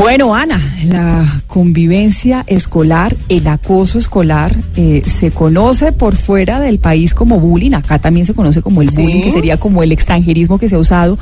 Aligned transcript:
Bueno, 0.00 0.34
Ana, 0.34 0.58
la 0.86 1.42
convivencia 1.46 2.42
escolar, 2.46 3.14
el 3.28 3.46
acoso 3.46 3.98
escolar, 3.98 4.56
eh, 4.74 5.02
se 5.04 5.30
conoce 5.30 5.92
por 5.92 6.16
fuera 6.16 6.58
del 6.58 6.78
país 6.78 7.12
como 7.12 7.38
bullying, 7.38 7.72
acá 7.74 7.98
también 7.98 8.24
se 8.24 8.32
conoce 8.32 8.62
como 8.62 8.80
el 8.80 8.88
bullying, 8.88 9.22
que 9.22 9.30
sería 9.30 9.58
como 9.58 9.82
el 9.82 9.92
extranjerismo 9.92 10.58
que 10.58 10.70
se 10.70 10.76
ha 10.76 10.78
usado, 10.78 11.18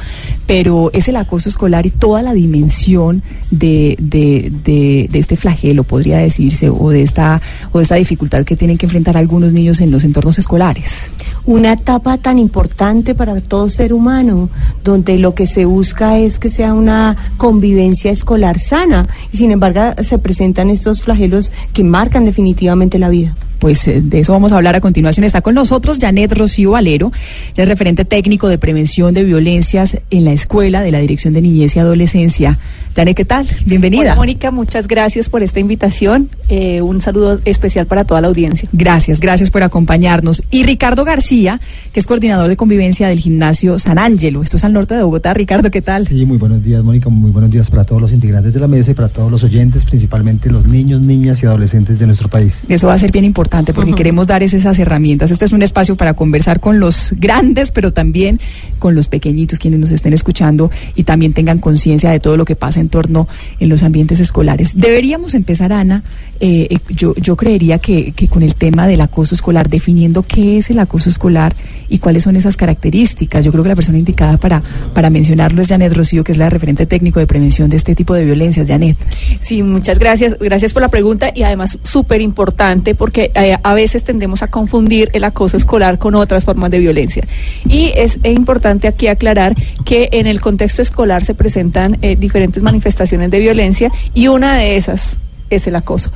pero 0.47 0.93
es 0.93 1.09
el 1.09 1.17
acoso 1.17 1.49
escolar 1.49 1.87
y 1.87 1.91
toda 1.91 2.23
la 2.23 2.35
dimensión 2.35 3.25
de, 3.51 3.97
de, 3.99 4.53
de, 4.63 5.09
de 5.11 5.19
este 5.19 5.37
flagelo, 5.37 5.83
podría 5.83 6.19
decirse, 6.19 6.71
o 6.71 6.91
de, 6.91 7.03
esta, 7.03 7.43
o 7.73 7.79
de 7.79 7.83
esta 7.83 7.97
dificultad 7.97 8.45
que 8.45 8.55
tienen 8.55 8.79
que 8.79 8.87
enfrentar 8.87 9.17
algunos 9.17 9.55
niños 9.55 9.81
en 9.81 9.91
los 9.91 10.05
entornos 10.05 10.39
escolares. 10.39 11.13
Una 11.47 11.73
etapa 11.73 12.17
tan 12.19 12.39
importante 12.39 13.17
para 13.17 13.41
todo 13.41 13.71
ser 13.71 13.93
humano, 13.93 14.51
donde 14.85 15.19
lo 15.19 15.35
que 15.35 15.49
se 15.49 15.65
busca 15.65 16.17
es 16.17 16.39
que 16.39 16.49
sea 16.49 16.75
una 16.75 17.17
convivencia 17.39 18.13
escolar 18.13 18.61
sana 18.69 19.09
y 19.33 19.39
sin 19.39 19.51
embargo 19.51 20.03
se 20.03 20.19
presentan 20.19 20.71
estos 20.71 21.03
flagelos 21.03 21.53
que 21.73 21.85
marcan 21.85 22.25
definitivamente 22.25 22.99
la 22.99 23.09
vida. 23.09 23.35
Pues 23.59 23.87
eh, 23.89 24.01
de 24.03 24.21
eso 24.21 24.33
vamos 24.33 24.53
a 24.53 24.57
hablar 24.57 24.77
a 24.77 24.81
continuación. 24.81 25.25
Está 25.25 25.41
con 25.41 25.55
nosotros 25.55 25.99
Janet 26.01 26.33
Rocío 26.33 26.73
Valero, 26.73 27.13
ya 27.55 27.63
es 27.65 27.69
referente 27.69 28.05
técnico 28.05 28.49
de 28.49 28.59
prevención 28.59 29.15
de 29.15 29.25
violencias 29.25 29.99
en 30.11 30.25
la 30.25 30.33
escuela 30.33 30.83
de 30.83 30.93
la 30.93 31.01
Dirección 31.01 31.35
de 31.35 31.43
Niñez 31.43 31.77
y 31.77 31.79
Adolescencia. 31.79 32.59
Janet, 32.95 33.17
¿qué 33.17 33.25
tal? 33.25 33.47
Bienvenida. 33.65 34.03
Hola, 34.03 34.15
Mónica, 34.17 34.51
muchas 34.51 34.89
gracias 34.89 35.29
por 35.29 35.43
esta 35.43 35.61
invitación. 35.61 36.31
Eh, 36.49 36.83
un 36.83 37.01
saludo 37.01 37.41
especial 37.45 37.87
para 37.87 38.05
toda 38.05 38.21
la 38.21 38.29
audiencia. 38.29 38.69
Gracias, 38.73 39.21
gracias 39.21 39.51
por 39.51 39.63
acompañarnos. 39.63 40.43
Y 40.51 40.65
Ricardo 40.65 41.05
García, 41.05 41.61
que 41.93 42.01
es 42.01 42.07
coordinador 42.07 42.49
de 42.49 42.57
convivencia 42.57 43.09
del 43.09 43.19
gimnasio 43.21 43.79
San 43.79 43.99
Ángelo. 43.99 44.43
Esto 44.43 44.57
es 44.57 44.65
al 44.65 44.73
norte 44.73 44.95
de 44.95 45.03
Bogotá. 45.03 45.35
Ricardo, 45.35 45.71
¿qué 45.71 45.83
tal? 45.83 46.07
Sí, 46.07 46.25
muy 46.25 46.39
buenos 46.39 46.63
días, 46.63 46.83
Mónica. 46.83 47.09
Muy 47.09 47.31
buenos 47.31 47.51
días 47.51 47.71
para 47.71 47.85
todos 47.85 48.01
los 48.01 48.13
integrantes 48.13 48.53
de 48.53 48.61
la 48.61 48.69
mesa 48.69 48.91
y 48.91 48.95
para 48.95 49.09
todos 49.09 49.31
los 49.31 49.45
oyentes, 49.45 49.85
principalmente 49.85 50.51
los 50.51 50.67
niños, 50.67 51.01
niñas 51.01 51.43
y 51.43 51.47
adolescentes 51.47 51.99
de 51.99 52.07
nuestro 52.07 52.29
país. 52.29 52.65
Eso 52.69 52.87
va 52.89 52.95
a 52.95 52.99
ser 52.99 53.13
bien 53.13 53.25
importante 53.25 53.48
porque 53.75 53.95
queremos 53.95 54.27
dar 54.27 54.43
esas 54.43 54.79
herramientas. 54.79 55.31
Este 55.31 55.45
es 55.45 55.53
un 55.53 55.63
espacio 55.63 55.97
para 55.97 56.15
conversar 56.15 56.61
con 56.61 56.81
los 56.81 57.15
grandes, 57.17 57.71
pero 57.71 57.93
también 57.93 58.41
con 58.79 58.95
los 58.95 59.09
pequeñitos, 59.09 59.59
quienes 59.59 59.81
nos 59.81 59.91
estén 59.91 60.13
escuchando 60.13 60.71
y 60.95 61.05
también 61.05 61.33
tengan 61.33 61.59
conciencia 61.59 62.11
de 62.11 62.21
todo 62.21 62.37
lo 62.37 62.45
que 62.45 62.57
pasa 62.57 62.81
en 62.81 62.89
torno 62.89 63.29
en 63.61 63.69
los 63.69 63.83
ambientes 63.83 64.21
escolares. 64.21 64.73
Deberíamos 64.75 65.35
empezar, 65.35 65.73
Ana, 65.73 66.03
eh, 66.41 66.69
eh, 66.71 66.79
yo, 66.91 67.15
yo 67.17 67.37
creería 67.37 67.79
que, 67.79 68.13
que 68.13 68.29
con 68.29 68.43
el 68.43 68.55
tema 68.55 68.87
del 68.87 69.01
acoso 69.01 69.35
escolar, 69.35 69.69
definiendo 69.69 70.23
qué 70.23 70.59
es 70.59 70.71
el 70.71 70.79
acoso 70.79 71.09
escolar 71.09 71.55
y 71.89 71.99
cuáles 71.99 72.23
son 72.23 72.37
esas 72.37 72.57
características. 72.57 73.45
Yo 73.45 73.53
creo 73.53 73.63
que 73.65 73.71
la 73.71 73.77
persona 73.77 73.99
indicada 73.99 74.39
para, 74.39 74.63
para 74.95 75.11
mencionarlo 75.11 75.63
es 75.63 75.69
Janet 75.69 75.95
Rocío, 75.95 76.25
que 76.25 76.33
es 76.33 76.39
la 76.39 76.51
referente 76.51 76.87
técnico 76.87 77.21
de 77.21 77.27
prevención 77.27 77.71
de 77.71 77.77
este 77.77 77.95
tipo 77.95 78.15
de 78.15 78.25
violencias. 78.25 78.69
Janet. 78.69 78.97
Sí, 79.41 79.63
muchas 79.63 79.99
gracias. 79.99 80.37
Gracias 80.39 80.73
por 80.73 80.83
la 80.83 80.89
pregunta 80.89 81.31
y 81.35 81.43
además 81.43 81.79
súper 81.83 82.21
importante 82.21 82.95
porque 82.95 83.31
eh, 83.45 83.59
a 83.63 83.75
veces 83.75 84.05
tendemos 84.05 84.43
a 84.43 84.49
confundir 84.49 85.11
el 85.13 85.25
acoso 85.25 85.57
escolar 85.57 85.99
con 85.99 86.15
otras 86.15 86.45
formas 86.45 86.71
de 86.71 86.79
violencia. 86.79 87.25
Y 87.69 87.93
es, 87.95 88.19
importante 88.25 88.89
aquí 88.89 89.07
aclarar 89.07 89.55
que 89.85 90.09
en 90.13 90.27
el 90.27 90.41
contexto 90.41 90.83
escolar 90.83 91.25
se 91.25 91.35
presentan 91.35 91.99
eh, 92.03 92.17
diferentes 92.17 92.63
manifestaciones 92.63 93.31
de 93.31 93.41
violencia 93.41 93.91
y 94.15 94.29
una 94.29 94.57
de 94.57 94.77
esas 94.77 95.19
es 95.51 95.67
el 95.67 95.77
acoso. 95.77 96.11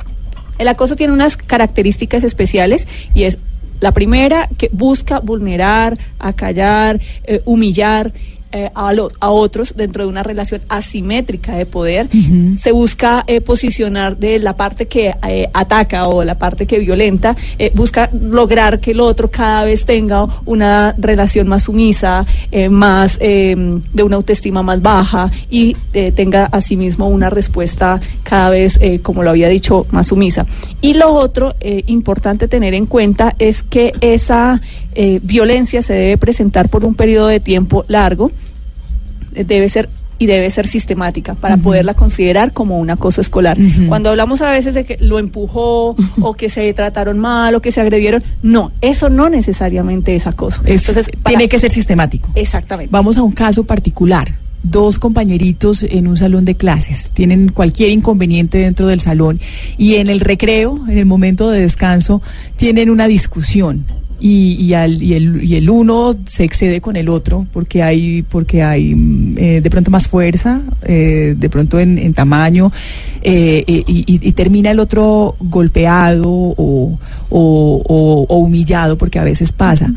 El 0.57 0.67
acoso 0.67 0.95
tiene 0.95 1.13
unas 1.13 1.37
características 1.37 2.23
especiales 2.23 2.87
y 3.13 3.23
es 3.23 3.37
la 3.79 3.91
primera 3.91 4.47
que 4.57 4.69
busca 4.71 5.19
vulnerar, 5.19 5.97
acallar, 6.19 7.01
eh, 7.25 7.41
humillar 7.43 8.13
eh, 8.53 8.69
a, 8.73 8.93
lo- 8.93 9.11
a 9.19 9.29
otros 9.31 9.73
dentro 9.75 10.03
de 10.03 10.09
una 10.09 10.23
relación 10.23 10.61
asimétrica 10.69 11.55
de 11.57 11.65
poder. 11.65 12.07
Se 12.61 12.71
busca 12.71 13.23
eh, 13.27 13.41
posicionar 13.41 14.15
de 14.17 14.39
la 14.39 14.55
parte 14.55 14.87
que 14.87 15.11
eh, 15.27 15.49
ataca 15.53 16.07
o 16.07 16.23
la 16.23 16.35
parte 16.35 16.65
que 16.65 16.79
violenta, 16.79 17.35
eh, 17.59 17.71
busca 17.73 18.09
lograr 18.13 18.79
que 18.79 18.91
el 18.91 18.99
otro 19.01 19.29
cada 19.29 19.65
vez 19.65 19.83
tenga 19.83 20.27
una 20.45 20.93
relación 20.97 21.47
más 21.47 21.63
sumisa, 21.63 22.25
eh, 22.51 22.69
más 22.69 23.17
eh, 23.19 23.55
de 23.91 24.03
una 24.03 24.15
autoestima 24.15 24.61
más 24.63 24.81
baja 24.81 25.31
y 25.49 25.75
eh, 25.93 26.11
tenga 26.11 26.45
asimismo 26.45 27.07
una 27.09 27.29
respuesta 27.29 27.99
cada 28.23 28.49
vez, 28.51 28.77
eh, 28.81 28.99
como 29.01 29.23
lo 29.23 29.31
había 29.31 29.49
dicho, 29.49 29.87
más 29.91 30.07
sumisa. 30.07 30.45
Y 30.79 30.93
lo 30.93 31.11
otro 31.13 31.55
eh, 31.59 31.83
importante 31.87 32.47
tener 32.47 32.73
en 32.75 32.85
cuenta 32.85 33.35
es 33.39 33.63
que 33.63 33.93
esa 34.01 34.61
eh, 34.95 35.19
violencia 35.23 35.81
se 35.81 35.93
debe 35.93 36.17
presentar 36.17 36.69
por 36.69 36.85
un 36.85 36.93
periodo 36.93 37.27
de 37.27 37.39
tiempo 37.39 37.83
largo, 37.87 38.31
debe 39.33 39.69
ser 39.69 39.89
y 40.19 40.25
debe 40.27 40.49
ser 40.51 40.67
sistemática 40.67 41.33
para 41.35 41.57
poderla 41.57 41.95
considerar 41.95 42.53
como 42.53 42.77
un 42.79 42.89
acoso 42.91 43.19
escolar. 43.19 43.57
Cuando 43.89 44.09
hablamos 44.09 44.41
a 44.41 44.51
veces 44.51 44.73
de 44.75 44.85
que 44.85 44.95
lo 44.99 45.19
empujó 45.19 45.95
o 46.21 46.33
que 46.35 46.49
se 46.49 46.71
trataron 46.73 47.17
mal 47.19 47.55
o 47.55 47.61
que 47.61 47.71
se 47.71 47.81
agredieron, 47.81 48.23
no, 48.43 48.71
eso 48.81 49.09
no 49.09 49.27
necesariamente 49.29 50.15
es 50.15 50.27
acoso. 50.27 50.61
Es- 50.65 50.81
Entonces, 50.87 51.07
para- 51.21 51.35
tiene 51.35 51.49
que 51.49 51.59
ser 51.59 51.71
sistemático. 51.71 52.29
Exactamente. 52.35 52.89
Vamos 52.91 53.17
a 53.17 53.23
un 53.23 53.31
caso 53.33 53.65
particular. 53.65 54.31
Dos 54.61 54.97
compañeritos 54.97 55.83
en 55.83 56.07
un 56.07 56.15
salón 56.15 56.45
de 56.45 56.55
clases 56.55 57.09
tienen 57.11 57.49
cualquier 57.49 57.89
inconveniente 57.89 58.59
dentro 58.59 58.87
del 58.87 59.01
salón 59.01 59.41
y 59.77 59.95
en 59.95 60.07
el 60.07 60.21
recreo, 60.21 60.79
en 60.87 60.97
el 60.99 61.05
momento 61.05 61.49
de 61.51 61.59
descanso, 61.59 62.21
tienen 62.55 62.89
una 62.89 63.09
discusión 63.09 63.85
y, 64.25 64.53
y, 64.57 64.73
al- 64.73 65.03
y 65.03 65.15
el, 65.15 65.43
y 65.43 65.55
el 65.57 65.69
uno 65.69 66.13
se 66.25 66.45
excede 66.45 66.79
con 66.79 66.95
el 66.95 67.09
otro 67.09 67.45
porque 67.51 67.83
hay, 67.83 68.21
porque 68.21 68.63
hay 68.63 68.95
mm, 68.95 69.35
eh, 69.37 69.59
de 69.61 69.69
pronto 69.69 69.91
más 69.91 70.07
fuerza, 70.07 70.61
eh, 70.83 71.35
de 71.37 71.49
pronto 71.49 71.77
en, 71.77 71.97
en 71.97 72.13
tamaño 72.13 72.71
eh, 73.21 73.65
eh, 73.67 73.83
y, 73.85 73.99
y- 74.07 74.19
y 74.29 74.31
termina 74.31 74.71
el 74.71 74.79
otro 74.79 75.35
golpeado 75.41 76.29
o, 76.31 76.97
o- 77.29 77.81
o- 77.85 78.25
o 78.29 78.37
humillado 78.37 78.97
porque 78.97 79.19
a 79.19 79.25
veces 79.25 79.51
pasa. 79.51 79.93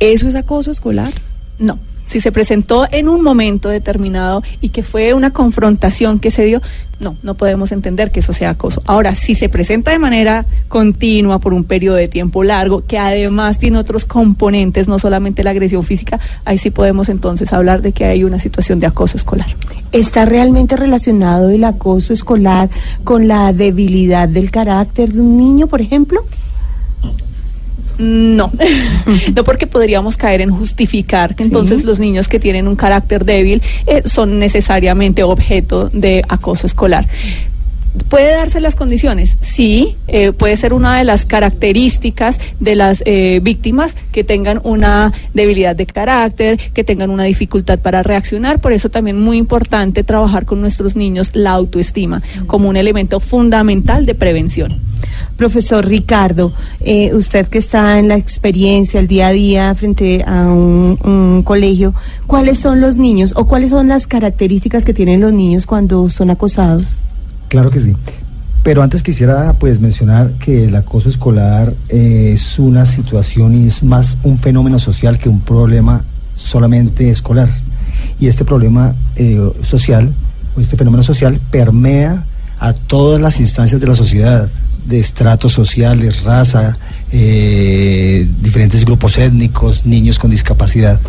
¿Eso 0.00 0.26
es 0.26 0.34
acoso 0.34 0.72
escolar? 0.72 1.12
No. 1.60 1.78
Si 2.08 2.20
se 2.20 2.32
presentó 2.32 2.86
en 2.90 3.08
un 3.08 3.22
momento 3.22 3.68
determinado 3.68 4.42
y 4.60 4.70
que 4.70 4.82
fue 4.82 5.14
una 5.14 5.30
confrontación 5.30 6.18
que 6.18 6.30
se 6.30 6.44
dio, 6.44 6.62
no, 7.00 7.16
no 7.22 7.34
podemos 7.34 7.70
entender 7.70 8.10
que 8.10 8.20
eso 8.20 8.32
sea 8.32 8.50
acoso. 8.50 8.82
Ahora, 8.86 9.14
si 9.14 9.34
se 9.34 9.48
presenta 9.48 9.92
de 9.92 9.98
manera 9.98 10.46
continua 10.68 11.38
por 11.38 11.52
un 11.52 11.64
periodo 11.64 11.96
de 11.96 12.08
tiempo 12.08 12.42
largo, 12.42 12.84
que 12.84 12.98
además 12.98 13.58
tiene 13.58 13.78
otros 13.78 14.04
componentes, 14.04 14.88
no 14.88 14.98
solamente 14.98 15.44
la 15.44 15.50
agresión 15.50 15.84
física, 15.84 16.18
ahí 16.44 16.58
sí 16.58 16.70
podemos 16.70 17.08
entonces 17.08 17.52
hablar 17.52 17.82
de 17.82 17.92
que 17.92 18.04
hay 18.04 18.24
una 18.24 18.38
situación 18.38 18.80
de 18.80 18.86
acoso 18.86 19.16
escolar. 19.16 19.46
¿Está 19.92 20.24
realmente 20.24 20.76
relacionado 20.76 21.50
el 21.50 21.64
acoso 21.64 22.12
escolar 22.12 22.68
con 23.04 23.28
la 23.28 23.52
debilidad 23.52 24.28
del 24.28 24.50
carácter 24.50 25.12
de 25.12 25.20
un 25.20 25.36
niño, 25.36 25.66
por 25.66 25.80
ejemplo? 25.80 26.20
No, 27.98 28.52
no 29.34 29.44
porque 29.44 29.66
podríamos 29.66 30.16
caer 30.16 30.40
en 30.40 30.50
justificar 30.50 31.34
que 31.34 31.42
entonces 31.42 31.84
los 31.84 31.98
niños 31.98 32.28
que 32.28 32.38
tienen 32.38 32.68
un 32.68 32.76
carácter 32.76 33.24
débil 33.24 33.62
eh, 33.86 34.02
son 34.06 34.38
necesariamente 34.38 35.24
objeto 35.24 35.90
de 35.92 36.22
acoso 36.28 36.66
escolar. 36.66 37.08
¿Puede 38.04 38.32
darse 38.32 38.60
las 38.60 38.74
condiciones? 38.74 39.36
Sí, 39.40 39.96
eh, 40.06 40.32
puede 40.32 40.56
ser 40.56 40.72
una 40.72 40.96
de 40.98 41.04
las 41.04 41.24
características 41.24 42.40
de 42.60 42.74
las 42.74 43.02
eh, 43.06 43.40
víctimas 43.42 43.96
que 44.12 44.24
tengan 44.24 44.60
una 44.64 45.12
debilidad 45.34 45.76
de 45.76 45.86
carácter, 45.86 46.58
que 46.72 46.84
tengan 46.84 47.10
una 47.10 47.24
dificultad 47.24 47.78
para 47.78 48.02
reaccionar. 48.02 48.60
Por 48.60 48.72
eso 48.72 48.88
también 48.88 49.20
muy 49.20 49.36
importante 49.36 50.04
trabajar 50.04 50.46
con 50.46 50.60
nuestros 50.60 50.96
niños 50.96 51.30
la 51.34 51.52
autoestima 51.52 52.22
como 52.46 52.68
un 52.68 52.76
elemento 52.76 53.20
fundamental 53.20 54.06
de 54.06 54.14
prevención. 54.14 54.80
Profesor 55.36 55.86
Ricardo, 55.86 56.52
eh, 56.80 57.14
usted 57.14 57.46
que 57.46 57.58
está 57.58 57.98
en 57.98 58.08
la 58.08 58.16
experiencia, 58.16 59.00
el 59.00 59.06
día 59.06 59.28
a 59.28 59.32
día 59.32 59.74
frente 59.74 60.24
a 60.26 60.42
un, 60.42 60.98
un 61.04 61.42
colegio, 61.44 61.94
¿cuáles 62.26 62.58
son 62.58 62.80
los 62.80 62.96
niños 62.96 63.32
o 63.36 63.46
cuáles 63.46 63.70
son 63.70 63.88
las 63.88 64.06
características 64.06 64.84
que 64.84 64.94
tienen 64.94 65.20
los 65.20 65.32
niños 65.32 65.66
cuando 65.66 66.08
son 66.08 66.30
acosados? 66.30 66.96
Claro 67.48 67.70
que 67.70 67.80
sí. 67.80 67.94
Pero 68.62 68.82
antes 68.82 69.02
quisiera 69.02 69.54
pues 69.58 69.80
mencionar 69.80 70.32
que 70.32 70.64
el 70.64 70.76
acoso 70.76 71.08
escolar 71.08 71.74
eh, 71.88 72.32
es 72.34 72.58
una 72.58 72.84
situación 72.84 73.54
y 73.54 73.66
es 73.66 73.82
más 73.82 74.18
un 74.22 74.38
fenómeno 74.38 74.78
social 74.78 75.16
que 75.16 75.28
un 75.28 75.40
problema 75.40 76.04
solamente 76.34 77.08
escolar. 77.08 77.48
Y 78.20 78.26
este 78.26 78.44
problema 78.44 78.94
eh, 79.16 79.40
social, 79.62 80.14
este 80.58 80.76
fenómeno 80.76 81.02
social, 81.02 81.40
permea 81.50 82.26
a 82.58 82.72
todas 82.72 83.20
las 83.20 83.40
instancias 83.40 83.80
de 83.80 83.86
la 83.86 83.94
sociedad, 83.94 84.48
de 84.88 84.98
estratos 84.98 85.52
sociales, 85.52 86.22
raza, 86.24 86.76
eh, 87.12 88.26
diferentes 88.42 88.84
grupos 88.84 89.18
étnicos, 89.18 89.84
niños 89.84 90.18
con 90.18 90.30
discapacidad. 90.30 91.00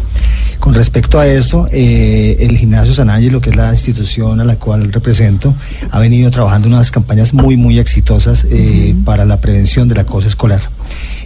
Con 0.59 0.73
respecto 0.73 1.19
a 1.19 1.25
eso, 1.27 1.67
eh, 1.71 2.37
el 2.41 2.57
Gimnasio 2.57 2.93
San 2.93 3.09
Ángelo, 3.09 3.39
que 3.39 3.51
es 3.51 3.55
la 3.55 3.71
institución 3.71 4.39
a 4.41 4.43
la 4.43 4.57
cual 4.57 4.91
represento, 4.91 5.55
ha 5.89 5.99
venido 5.99 6.29
trabajando 6.31 6.67
unas 6.67 6.91
campañas 6.91 7.33
muy, 7.33 7.55
muy 7.55 7.79
exitosas 7.79 8.45
eh, 8.49 8.93
para 9.05 9.23
la 9.25 9.39
prevención 9.39 9.87
del 9.87 9.99
acoso 9.99 10.27
escolar. 10.27 10.61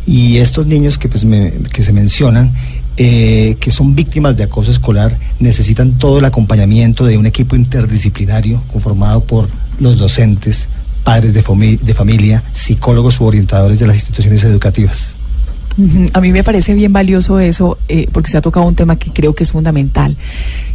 Y 0.05 0.37
estos 0.37 0.67
niños 0.67 0.97
que, 0.97 1.09
pues, 1.09 1.23
me- 1.25 1.53
que 1.71 1.81
se 1.81 1.91
mencionan, 1.93 2.53
eh, 2.97 3.55
que 3.59 3.71
son 3.71 3.95
víctimas 3.95 4.37
de 4.37 4.43
acoso 4.43 4.69
escolar, 4.69 5.17
necesitan 5.39 5.97
todo 5.97 6.19
el 6.19 6.25
acompañamiento 6.25 7.05
de 7.05 7.17
un 7.17 7.25
equipo 7.25 7.55
interdisciplinario 7.55 8.61
conformado 8.71 9.23
por 9.23 9.47
los 9.79 9.97
docentes, 9.97 10.67
padres 11.03 11.33
de, 11.33 11.43
fami- 11.43 11.79
de 11.79 11.93
familia, 11.93 12.43
psicólogos 12.53 13.19
u 13.19 13.25
orientadores 13.25 13.79
de 13.79 13.87
las 13.87 13.95
instituciones 13.95 14.43
educativas. 14.43 15.15
A 16.13 16.21
mí 16.21 16.31
me 16.31 16.43
parece 16.43 16.75
bien 16.75 16.93
valioso 16.93 17.39
eso, 17.39 17.79
eh, 17.89 18.07
porque 18.11 18.27
usted 18.27 18.37
ha 18.37 18.41
tocado 18.41 18.67
un 18.67 18.75
tema 18.75 18.95
que 18.99 19.11
creo 19.11 19.33
que 19.33 19.41
es 19.41 19.51
fundamental, 19.51 20.15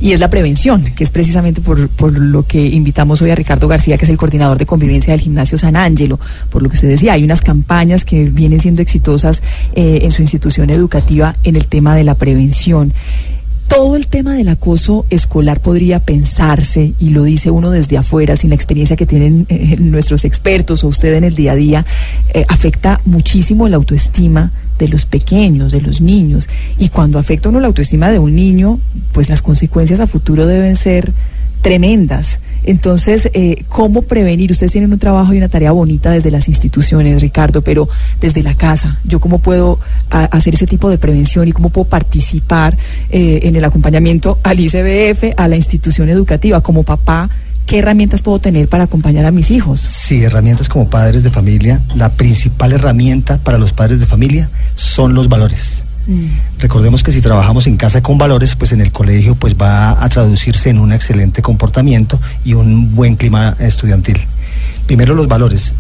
y 0.01 0.11
es 0.11 0.19
la 0.19 0.29
prevención, 0.29 0.83
que 0.83 1.05
es 1.05 1.11
precisamente 1.11 1.61
por, 1.61 1.89
por 1.89 2.19
lo 2.19 2.45
que 2.45 2.67
invitamos 2.67 3.23
hoy 3.23 3.31
a 3.31 3.37
Ricardo 3.37 3.69
García, 3.69 3.97
que 3.97 4.07
es 4.07 4.11
el 4.11 4.17
coordinador 4.17 4.59
de 4.59 4.67
convivencia 4.67 5.13
del 5.13 5.21
gimnasio 5.21 5.57
San 5.57 5.77
Ángelo. 5.77 6.19
Por 6.51 6.63
lo 6.63 6.69
que 6.69 6.75
usted 6.75 6.89
decía, 6.89 7.13
hay 7.13 7.23
unas 7.23 7.43
campañas 7.43 8.05
que 8.05 8.25
vienen 8.25 8.59
siendo 8.59 8.83
exitosas 8.83 9.41
eh, 9.77 10.01
en 10.03 10.11
su 10.11 10.23
institución 10.23 10.69
educativa 10.69 11.37
en 11.45 11.55
el 11.55 11.69
tema 11.69 11.95
de 11.95 12.03
la 12.03 12.17
prevención. 12.17 12.93
Todo 13.69 13.97
el 13.97 14.09
tema 14.09 14.35
del 14.35 14.49
acoso 14.49 15.05
escolar 15.11 15.61
podría 15.61 16.01
pensarse, 16.01 16.95
y 16.99 17.11
lo 17.11 17.23
dice 17.25 17.51
uno 17.51 17.71
desde 17.71 17.99
afuera, 17.99 18.35
sin 18.35 18.51
la 18.51 18.57
experiencia 18.57 18.97
que 18.97 19.07
tienen 19.07 19.47
eh, 19.51 19.77
nuestros 19.79 20.25
expertos 20.25 20.83
o 20.83 20.89
usted 20.89 21.15
en 21.15 21.25
el 21.25 21.35
día 21.35 21.53
a 21.53 21.57
día, 21.57 21.87
eh, 22.33 22.47
afecta 22.49 23.01
muchísimo 23.05 23.69
la 23.69 23.77
autoestima 23.77 24.53
de 24.79 24.89
los 24.89 25.05
pequeños, 25.05 25.71
de 25.73 25.83
los 25.83 26.01
niños. 26.01 26.49
Y 26.79 26.89
cuando 26.89 27.19
afecta 27.19 27.51
uno 27.51 27.61
la 27.61 27.67
autoestima 27.67 28.11
de 28.11 28.19
un 28.19 28.35
niño, 28.35 28.81
pues 29.13 29.29
las 29.29 29.43
consecuencias 29.43 30.01
a 30.01 30.07
futuro 30.07 30.47
deben 30.47 30.75
ser 30.75 31.13
tremendas. 31.61 32.41
Entonces, 32.65 33.31
eh, 33.33 33.65
¿cómo 33.69 34.03
prevenir? 34.03 34.51
Ustedes 34.51 34.73
tienen 34.73 34.93
un 34.93 34.99
trabajo 34.99 35.33
y 35.33 35.39
una 35.39 35.49
tarea 35.49 35.73
bonita 35.73 36.11
desde 36.11 36.31
las 36.31 36.49
instituciones, 36.49 37.23
Ricardo, 37.23 37.63
pero 37.63 37.89
desde 38.21 38.43
la 38.43 38.55
casa, 38.55 39.01
¿yo 39.05 39.21
cómo 39.21 39.39
puedo 39.39 39.79
hacer 40.11 40.55
ese 40.55 40.67
tipo 40.67 40.91
de 40.91 40.99
prevención 40.99 41.49
y 41.49 41.53
cómo 41.53 41.71
puedo 41.71 41.89
participar 41.89 42.77
eh, 43.11 43.41
en 43.45 43.57
el 43.57 43.65
acompañamiento 43.65 44.39
al 44.43 44.61
ICBF, 44.61 45.35
a 45.37 45.49
la 45.49 45.57
institución 45.57 46.09
educativa, 46.09 46.63
como 46.63 46.83
papá? 46.83 47.31
¿Qué 47.67 47.81
herramientas 47.81 48.23
puedo 48.23 48.39
tener 48.39 48.67
para 48.69 48.85
acompañar 48.85 49.27
a 49.27 49.31
mis 49.31 49.51
hijos? 49.51 49.81
Sí, 49.81 50.25
herramientas 50.25 50.71
como 50.71 50.89
padres 50.89 51.23
de 51.23 51.31
familia, 51.31 51.85
la 51.95 52.15
principal 52.15 52.73
herramienta 52.73 53.37
para 53.39 53.59
los 53.59 53.75
padres 53.75 54.01
de 54.01 54.07
familia 54.07 54.49
son 54.75 55.15
los 55.15 55.29
valores. 55.29 55.85
Recordemos 56.59 57.03
que 57.03 57.13
si 57.13 57.21
trabajamos 57.21 57.67
en 57.67 57.77
casa 57.77 58.03
con 58.03 58.17
valores, 58.17 58.55
pues 58.55 58.73
en 58.73 58.81
el 58.81 58.93
colegio 58.93 59.35
pues 59.35 59.55
va 59.55 60.03
a 60.03 60.09
traducirse 60.09 60.71
en 60.71 60.79
un 60.79 60.93
excelente 60.93 61.43
comportamiento 61.43 62.19
y 62.45 62.55
un 62.55 62.95
buen 62.95 63.17
clima 63.17 63.57
estudiantil. 63.59 64.19
Primero 64.87 65.15
los 65.15 65.29
valores. 65.29 65.75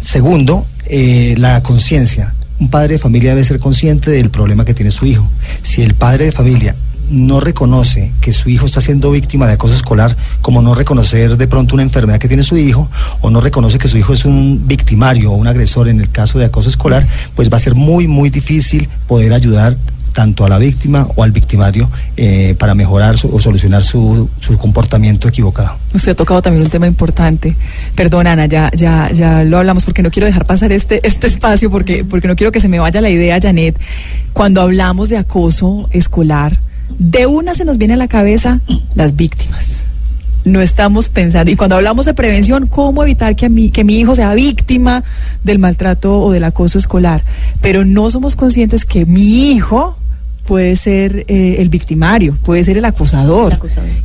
Segundo, 0.00 0.66
eh, 0.86 1.34
la 1.38 1.62
conciencia. 1.62 2.34
Un 2.58 2.70
padre 2.70 2.94
de 2.94 2.98
familia 2.98 3.30
debe 3.30 3.44
ser 3.44 3.60
consciente 3.60 4.10
del 4.10 4.30
problema 4.30 4.64
que 4.64 4.74
tiene 4.74 4.90
su 4.90 5.06
hijo. 5.06 5.28
Si 5.62 5.82
el 5.82 5.94
padre 5.94 6.26
de 6.26 6.32
familia 6.32 6.74
no 7.12 7.38
reconoce 7.40 8.12
que 8.20 8.32
su 8.32 8.48
hijo 8.48 8.66
está 8.66 8.80
siendo 8.80 9.10
víctima 9.10 9.46
de 9.46 9.52
acoso 9.52 9.74
escolar, 9.74 10.16
como 10.40 10.62
no 10.62 10.74
reconocer 10.74 11.36
de 11.36 11.46
pronto 11.46 11.74
una 11.74 11.82
enfermedad 11.82 12.18
que 12.18 12.28
tiene 12.28 12.42
su 12.42 12.56
hijo, 12.56 12.88
o 13.20 13.30
no 13.30 13.40
reconoce 13.40 13.78
que 13.78 13.86
su 13.88 13.98
hijo 13.98 14.12
es 14.12 14.24
un 14.24 14.64
victimario 14.66 15.30
o 15.32 15.36
un 15.36 15.46
agresor 15.46 15.88
en 15.88 16.00
el 16.00 16.10
caso 16.10 16.38
de 16.38 16.46
acoso 16.46 16.68
escolar, 16.68 17.06
pues 17.36 17.52
va 17.52 17.58
a 17.58 17.60
ser 17.60 17.74
muy, 17.74 18.08
muy 18.08 18.30
difícil 18.30 18.88
poder 19.06 19.32
ayudar 19.32 19.76
tanto 20.12 20.44
a 20.44 20.48
la 20.50 20.58
víctima 20.58 21.08
o 21.16 21.22
al 21.22 21.32
victimario 21.32 21.90
eh, 22.18 22.54
para 22.58 22.74
mejorar 22.74 23.16
su- 23.16 23.34
o 23.34 23.40
solucionar 23.40 23.82
su, 23.82 24.28
su 24.40 24.58
comportamiento 24.58 25.26
equivocado. 25.26 25.78
Usted 25.94 26.12
ha 26.12 26.14
tocado 26.14 26.42
también 26.42 26.62
un 26.62 26.68
tema 26.68 26.86
importante. 26.86 27.56
Perdón, 27.94 28.26
Ana, 28.26 28.44
ya, 28.44 28.70
ya, 28.76 29.10
ya 29.10 29.42
lo 29.42 29.56
hablamos 29.56 29.86
porque 29.86 30.02
no 30.02 30.10
quiero 30.10 30.26
dejar 30.26 30.44
pasar 30.44 30.70
este, 30.70 31.00
este 31.06 31.28
espacio 31.28 31.70
porque, 31.70 32.04
porque 32.04 32.28
no 32.28 32.36
quiero 32.36 32.52
que 32.52 32.60
se 32.60 32.68
me 32.68 32.78
vaya 32.78 33.00
la 33.00 33.08
idea, 33.08 33.38
Janet. 33.40 33.80
Cuando 34.34 34.60
hablamos 34.60 35.08
de 35.08 35.16
acoso 35.16 35.88
escolar, 35.92 36.60
de 36.98 37.26
una 37.26 37.54
se 37.54 37.64
nos 37.64 37.78
viene 37.78 37.94
a 37.94 37.96
la 37.96 38.08
cabeza 38.08 38.60
las 38.94 39.16
víctimas. 39.16 39.86
No 40.44 40.60
estamos 40.60 41.08
pensando, 41.08 41.52
y 41.52 41.56
cuando 41.56 41.76
hablamos 41.76 42.04
de 42.04 42.14
prevención, 42.14 42.66
¿cómo 42.66 43.04
evitar 43.04 43.36
que, 43.36 43.46
a 43.46 43.50
que 43.72 43.84
mi 43.84 43.98
hijo 43.98 44.16
sea 44.16 44.34
víctima 44.34 45.04
del 45.44 45.60
maltrato 45.60 46.20
o 46.20 46.32
del 46.32 46.42
acoso 46.42 46.78
escolar? 46.78 47.24
Pero 47.60 47.84
no 47.84 48.10
somos 48.10 48.34
conscientes 48.34 48.84
que 48.84 49.06
mi 49.06 49.52
hijo 49.52 49.96
puede 50.46 50.74
ser 50.76 51.24
eh, 51.28 51.56
el 51.60 51.68
victimario, 51.68 52.36
puede 52.42 52.64
ser 52.64 52.76
el 52.76 52.84
acosador. 52.84 53.52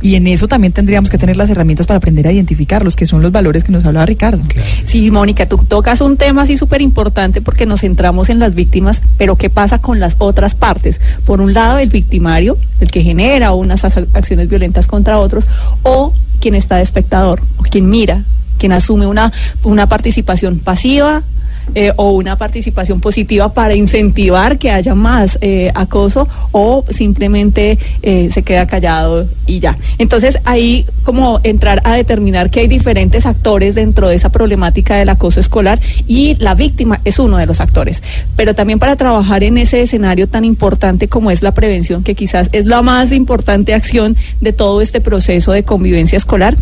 Y 0.02 0.14
en 0.14 0.26
eso 0.28 0.46
también 0.46 0.72
tendríamos 0.72 1.10
que 1.10 1.18
tener 1.18 1.36
las 1.36 1.50
herramientas 1.50 1.86
para 1.86 1.98
aprender 1.98 2.26
a 2.28 2.32
identificarlos, 2.32 2.94
que 2.96 3.06
son 3.06 3.22
los 3.22 3.32
valores 3.32 3.64
que 3.64 3.72
nos 3.72 3.84
hablaba 3.84 4.06
Ricardo. 4.06 4.42
Sí, 4.84 5.10
Mónica, 5.10 5.48
tú 5.48 5.58
tocas 5.68 6.00
un 6.00 6.16
tema 6.16 6.42
así 6.42 6.56
súper 6.56 6.80
importante 6.80 7.42
porque 7.42 7.66
nos 7.66 7.80
centramos 7.80 8.28
en 8.28 8.38
las 8.38 8.54
víctimas, 8.54 9.02
pero 9.16 9.36
¿qué 9.36 9.50
pasa 9.50 9.80
con 9.80 9.98
las 10.00 10.16
otras 10.18 10.54
partes? 10.54 11.00
Por 11.24 11.40
un 11.40 11.54
lado, 11.54 11.78
el 11.78 11.88
victimario, 11.88 12.56
el 12.80 12.90
que 12.90 13.02
genera 13.02 13.52
unas 13.52 13.84
as- 13.84 13.98
acciones 14.12 14.48
violentas 14.48 14.86
contra 14.86 15.18
otros, 15.18 15.46
o 15.82 16.14
quien 16.40 16.54
está 16.54 16.76
de 16.76 16.82
espectador, 16.82 17.42
o 17.58 17.62
quien 17.62 17.90
mira, 17.90 18.24
quien 18.58 18.72
asume 18.72 19.06
una, 19.06 19.32
una 19.64 19.88
participación 19.88 20.60
pasiva. 20.60 21.22
Eh, 21.74 21.92
o 21.96 22.12
una 22.12 22.36
participación 22.36 23.00
positiva 23.00 23.52
para 23.52 23.74
incentivar 23.74 24.58
que 24.58 24.70
haya 24.70 24.94
más 24.94 25.38
eh, 25.40 25.70
acoso 25.74 26.28
o 26.52 26.84
simplemente 26.88 27.78
eh, 28.02 28.28
se 28.30 28.42
queda 28.42 28.66
callado 28.66 29.28
y 29.46 29.60
ya. 29.60 29.78
Entonces 29.98 30.38
ahí 30.44 30.86
como 31.02 31.40
entrar 31.42 31.80
a 31.84 31.94
determinar 31.94 32.50
que 32.50 32.60
hay 32.60 32.68
diferentes 32.68 33.26
actores 33.26 33.74
dentro 33.74 34.08
de 34.08 34.16
esa 34.16 34.30
problemática 34.30 34.96
del 34.96 35.08
acoso 35.08 35.40
escolar 35.40 35.80
y 36.06 36.36
la 36.36 36.54
víctima 36.54 37.00
es 37.04 37.18
uno 37.18 37.36
de 37.36 37.46
los 37.46 37.60
actores. 37.60 38.02
Pero 38.36 38.54
también 38.54 38.78
para 38.78 38.96
trabajar 38.96 39.42
en 39.42 39.58
ese 39.58 39.82
escenario 39.82 40.28
tan 40.28 40.44
importante 40.44 41.08
como 41.08 41.30
es 41.30 41.42
la 41.42 41.52
prevención, 41.52 42.02
que 42.02 42.14
quizás 42.14 42.48
es 42.52 42.66
la 42.66 42.82
más 42.82 43.12
importante 43.12 43.74
acción 43.74 44.16
de 44.40 44.52
todo 44.52 44.80
este 44.80 45.00
proceso 45.00 45.52
de 45.52 45.62
convivencia 45.62 46.16
escolar, 46.16 46.56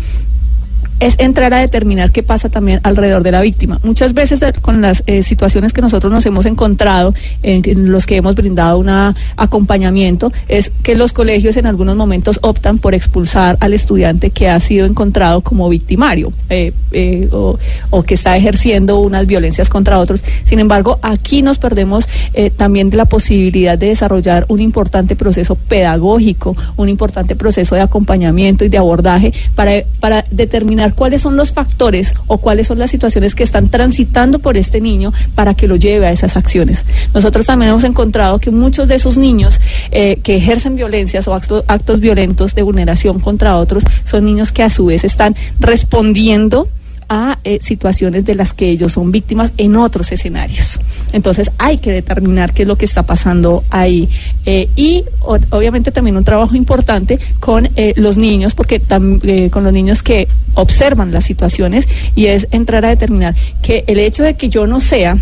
es 0.99 1.15
entrar 1.19 1.53
a 1.53 1.59
determinar 1.59 2.11
qué 2.11 2.23
pasa 2.23 2.49
también 2.49 2.79
alrededor 2.83 3.23
de 3.23 3.31
la 3.31 3.41
víctima. 3.41 3.79
Muchas 3.83 4.13
veces 4.13 4.39
de- 4.39 4.53
con 4.53 4.81
las 4.81 5.03
eh, 5.05 5.23
situaciones 5.23 5.73
que 5.73 5.81
nosotros 5.81 6.11
nos 6.11 6.25
hemos 6.25 6.45
encontrado, 6.45 7.13
en, 7.43 7.61
en 7.69 7.91
los 7.91 8.05
que 8.05 8.15
hemos 8.17 8.35
brindado 8.35 8.79
un 8.79 8.89
acompañamiento, 9.35 10.31
es 10.47 10.71
que 10.83 10.95
los 10.95 11.13
colegios 11.13 11.57
en 11.57 11.65
algunos 11.65 11.95
momentos 11.95 12.39
optan 12.41 12.79
por 12.79 12.93
expulsar 12.93 13.57
al 13.59 13.73
estudiante 13.73 14.29
que 14.31 14.49
ha 14.49 14.59
sido 14.59 14.85
encontrado 14.85 15.41
como 15.41 15.69
victimario 15.69 16.33
eh, 16.49 16.73
eh, 16.91 17.29
o, 17.31 17.57
o 17.89 18.03
que 18.03 18.13
está 18.13 18.35
ejerciendo 18.35 18.99
unas 18.99 19.25
violencias 19.27 19.69
contra 19.69 19.99
otros. 19.99 20.23
Sin 20.43 20.59
embargo, 20.59 20.99
aquí 21.01 21.41
nos 21.41 21.57
perdemos 21.57 22.07
eh, 22.33 22.49
también 22.49 22.89
de 22.89 22.97
la 22.97 23.05
posibilidad 23.05 23.77
de 23.77 23.87
desarrollar 23.87 24.45
un 24.49 24.61
importante 24.61 25.15
proceso 25.15 25.55
pedagógico, 25.55 26.55
un 26.75 26.89
importante 26.89 27.35
proceso 27.35 27.75
de 27.75 27.81
acompañamiento 27.81 28.65
y 28.65 28.69
de 28.69 28.77
abordaje 28.77 29.33
para, 29.55 29.71
para 29.99 30.23
determinar 30.31 30.86
cuáles 30.93 31.21
son 31.21 31.35
los 31.37 31.51
factores 31.51 32.13
o 32.27 32.37
cuáles 32.39 32.67
son 32.67 32.79
las 32.79 32.91
situaciones 32.91 33.35
que 33.35 33.43
están 33.43 33.69
transitando 33.69 34.39
por 34.39 34.57
este 34.57 34.81
niño 34.81 35.13
para 35.35 35.53
que 35.53 35.67
lo 35.67 35.75
lleve 35.75 36.07
a 36.07 36.11
esas 36.11 36.35
acciones. 36.37 36.85
Nosotros 37.13 37.45
también 37.45 37.69
hemos 37.69 37.83
encontrado 37.83 38.39
que 38.39 38.51
muchos 38.51 38.87
de 38.87 38.95
esos 38.95 39.17
niños 39.17 39.59
eh, 39.91 40.19
que 40.23 40.35
ejercen 40.35 40.75
violencias 40.75 41.27
o 41.27 41.33
acto- 41.33 41.63
actos 41.67 41.99
violentos 41.99 42.55
de 42.55 42.61
vulneración 42.63 43.19
contra 43.19 43.57
otros 43.57 43.83
son 44.03 44.25
niños 44.25 44.51
que 44.51 44.63
a 44.63 44.69
su 44.69 44.85
vez 44.85 45.03
están 45.03 45.35
respondiendo 45.59 46.67
a 47.09 47.39
eh, 47.43 47.59
situaciones 47.61 48.25
de 48.25 48.35
las 48.35 48.53
que 48.53 48.69
ellos 48.69 48.93
son 48.93 49.11
víctimas 49.11 49.53
en 49.57 49.75
otros 49.75 50.11
escenarios. 50.11 50.79
Entonces 51.13 51.51
hay 51.57 51.77
que 51.77 51.91
determinar 51.91 52.53
qué 52.53 52.63
es 52.63 52.67
lo 52.67 52.77
que 52.77 52.85
está 52.85 53.03
pasando 53.03 53.63
ahí. 53.69 54.09
Eh, 54.45 54.67
y 54.75 55.05
obviamente 55.21 55.91
también 55.91 56.17
un 56.17 56.23
trabajo 56.23 56.55
importante 56.55 57.19
con 57.39 57.69
eh, 57.75 57.93
los 57.95 58.17
niños, 58.17 58.53
porque 58.53 58.81
tam- 58.81 59.19
eh, 59.23 59.49
con 59.49 59.63
los 59.63 59.71
niños 59.71 60.03
que 60.03 60.27
observan 60.53 61.11
las 61.11 61.23
situaciones 61.23 61.87
y 62.15 62.25
es 62.25 62.47
entrar 62.51 62.83
a 62.85 62.89
determinar 62.89 63.35
que 63.61 63.83
el 63.87 63.99
hecho 63.99 64.23
de 64.23 64.35
que 64.35 64.49
yo 64.49 64.67
no 64.67 64.79
sea 64.79 65.17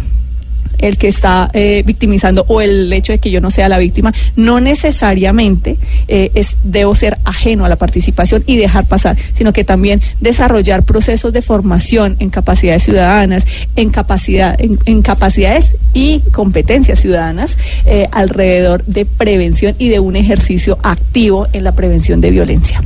el 0.79 0.98
que 0.98 1.08
está 1.08 1.50
eh, 1.53 1.84
victimizando 1.86 2.46
o 2.48 2.62
el 2.62 2.91
hecho 2.91 3.13
de 3.13 3.20
que 3.20 3.32
yo 3.32 3.41
no 3.41 3.51
sea 3.51 3.70
la 3.70 3.77
víctima, 3.77 4.13
no 4.36 4.60
necesariamente 4.60 5.77
eh, 6.08 6.32
es, 6.36 6.58
debo 6.63 6.96
ser 6.96 7.20
ajeno 7.24 7.65
a 7.65 7.70
la 7.70 7.75
participación 7.75 8.44
y 8.46 8.58
dejar 8.58 8.86
pasar, 8.86 9.17
sino 9.34 9.53
que 9.53 9.63
también 9.63 10.01
desarrollar 10.20 10.84
procesos 10.84 11.34
de 11.34 11.41
formación 11.41 12.15
en 12.20 12.29
capacidades 12.29 12.84
ciudadanas, 12.84 13.46
en, 13.75 13.89
capacidad, 13.89 14.55
en, 14.60 15.01
capacidades 15.01 15.75
y 15.94 16.22
competencias 16.32 17.00
ciudadanas 17.00 17.58
eh, 17.86 18.08
alrededor 18.12 18.84
de 18.86 19.05
prevención 19.05 19.75
y 19.77 19.89
de 19.89 20.00
un 20.00 20.15
ejercicio 20.15 20.77
activo 20.84 21.48
en 21.53 21.63
la 21.63 21.75
prevención 21.75 22.22
de 22.22 22.32
violencia. 22.32 22.82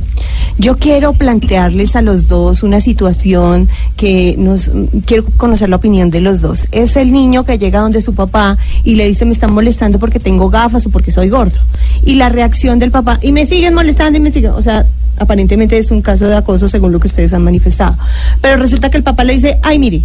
Yo 0.58 0.76
quiero 0.76 1.14
plantearles 1.14 1.96
a 1.96 2.02
los 2.02 2.28
dos 2.28 2.62
una 2.62 2.80
situación 2.80 3.68
que 3.96 4.34
nos 4.38 4.70
quiero 5.06 5.24
conocer 5.36 5.68
la 5.68 5.76
opinión 5.76 6.10
de 6.10 6.20
los 6.20 6.40
dos. 6.40 6.68
Es 6.70 6.96
el 6.96 7.12
niño 7.12 7.44
que 7.44 7.58
llega 7.58 7.79
donde 7.80 8.00
su 8.00 8.14
papá 8.14 8.58
y 8.84 8.94
le 8.94 9.06
dice 9.06 9.24
me 9.24 9.32
están 9.32 9.52
molestando 9.52 9.98
porque 9.98 10.20
tengo 10.20 10.50
gafas 10.50 10.86
o 10.86 10.90
porque 10.90 11.12
soy 11.12 11.28
gordo. 11.28 11.58
Y 12.04 12.14
la 12.14 12.28
reacción 12.28 12.78
del 12.78 12.90
papá, 12.90 13.18
y 13.22 13.32
me 13.32 13.46
siguen 13.46 13.74
molestando 13.74 14.18
y 14.18 14.22
me 14.22 14.32
siguen, 14.32 14.52
o 14.52 14.62
sea, 14.62 14.86
aparentemente 15.18 15.78
es 15.78 15.90
un 15.90 16.02
caso 16.02 16.26
de 16.26 16.36
acoso 16.36 16.68
según 16.68 16.92
lo 16.92 17.00
que 17.00 17.08
ustedes 17.08 17.32
han 17.32 17.44
manifestado. 17.44 17.96
Pero 18.40 18.56
resulta 18.56 18.90
que 18.90 18.96
el 18.96 19.02
papá 19.02 19.24
le 19.24 19.34
dice, 19.34 19.58
ay, 19.62 19.78
mire, 19.78 20.04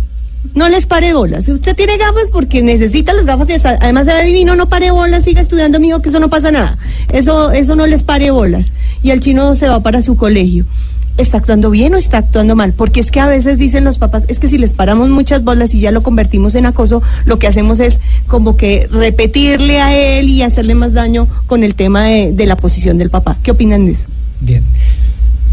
no 0.54 0.70
les 0.70 0.86
pare 0.86 1.14
bolas. 1.14 1.46
Si 1.46 1.52
usted 1.52 1.76
tiene 1.76 1.98
gafas 1.98 2.30
porque 2.32 2.62
necesita 2.62 3.14
las 3.14 3.26
gafas 3.26 3.50
y 3.50 3.54
además 3.54 4.06
de 4.06 4.24
divino, 4.24 4.56
no 4.56 4.70
pare 4.70 4.92
bolas, 4.92 5.24
siga 5.24 5.42
estudiando, 5.42 5.80
mijo, 5.80 6.02
que 6.02 6.10
eso 6.10 6.20
no 6.20 6.30
pasa 6.30 6.52
nada. 6.52 6.78
Eso, 7.10 7.52
eso 7.52 7.76
no 7.76 7.88
les 7.88 8.04
pare 8.04 8.32
bolas. 8.32 8.72
Y 9.02 9.12
el 9.12 9.20
chino 9.20 9.56
se 9.56 9.68
va 9.68 9.82
para 9.82 10.02
su 10.02 10.16
colegio. 10.16 10.66
¿Está 11.18 11.38
actuando 11.38 11.70
bien 11.70 11.94
o 11.94 11.98
está 11.98 12.18
actuando 12.18 12.58
mal? 12.58 12.74
Porque 12.74 13.00
es 13.00 13.10
que 13.10 13.22
a 13.22 13.28
veces 13.28 13.58
dicen 13.58 13.86
los 13.86 13.98
papás, 13.98 14.26
es 14.28 14.38
que 14.38 14.50
si 14.50 14.58
les 14.58 14.74
paramos 14.74 15.10
muchas 15.10 15.44
bolas 15.44 15.74
y 15.74 15.80
ya 15.80 15.92
lo 15.92 16.04
convertimos 16.04 16.56
en 16.56 16.66
acoso, 16.66 17.02
lo 17.24 17.40
que 17.40 17.48
hacemos 17.48 17.80
es 17.80 18.00
como 18.28 18.58
que 18.58 18.90
repetirle 18.92 19.80
a 19.80 19.96
él 19.96 20.28
y 20.28 20.42
hacerle 20.42 20.76
más 20.76 20.92
daño 20.92 21.30
con 21.46 21.64
el 21.64 21.76
tema 21.76 22.04
de, 22.04 22.46
la 22.46 22.58
posición 22.58 22.98
del 22.98 23.10
papá. 23.10 23.38
¿Qué 23.42 23.52
opinan 23.52 23.86
de 23.86 23.94
eso? 23.94 24.06
Bien. 24.42 24.64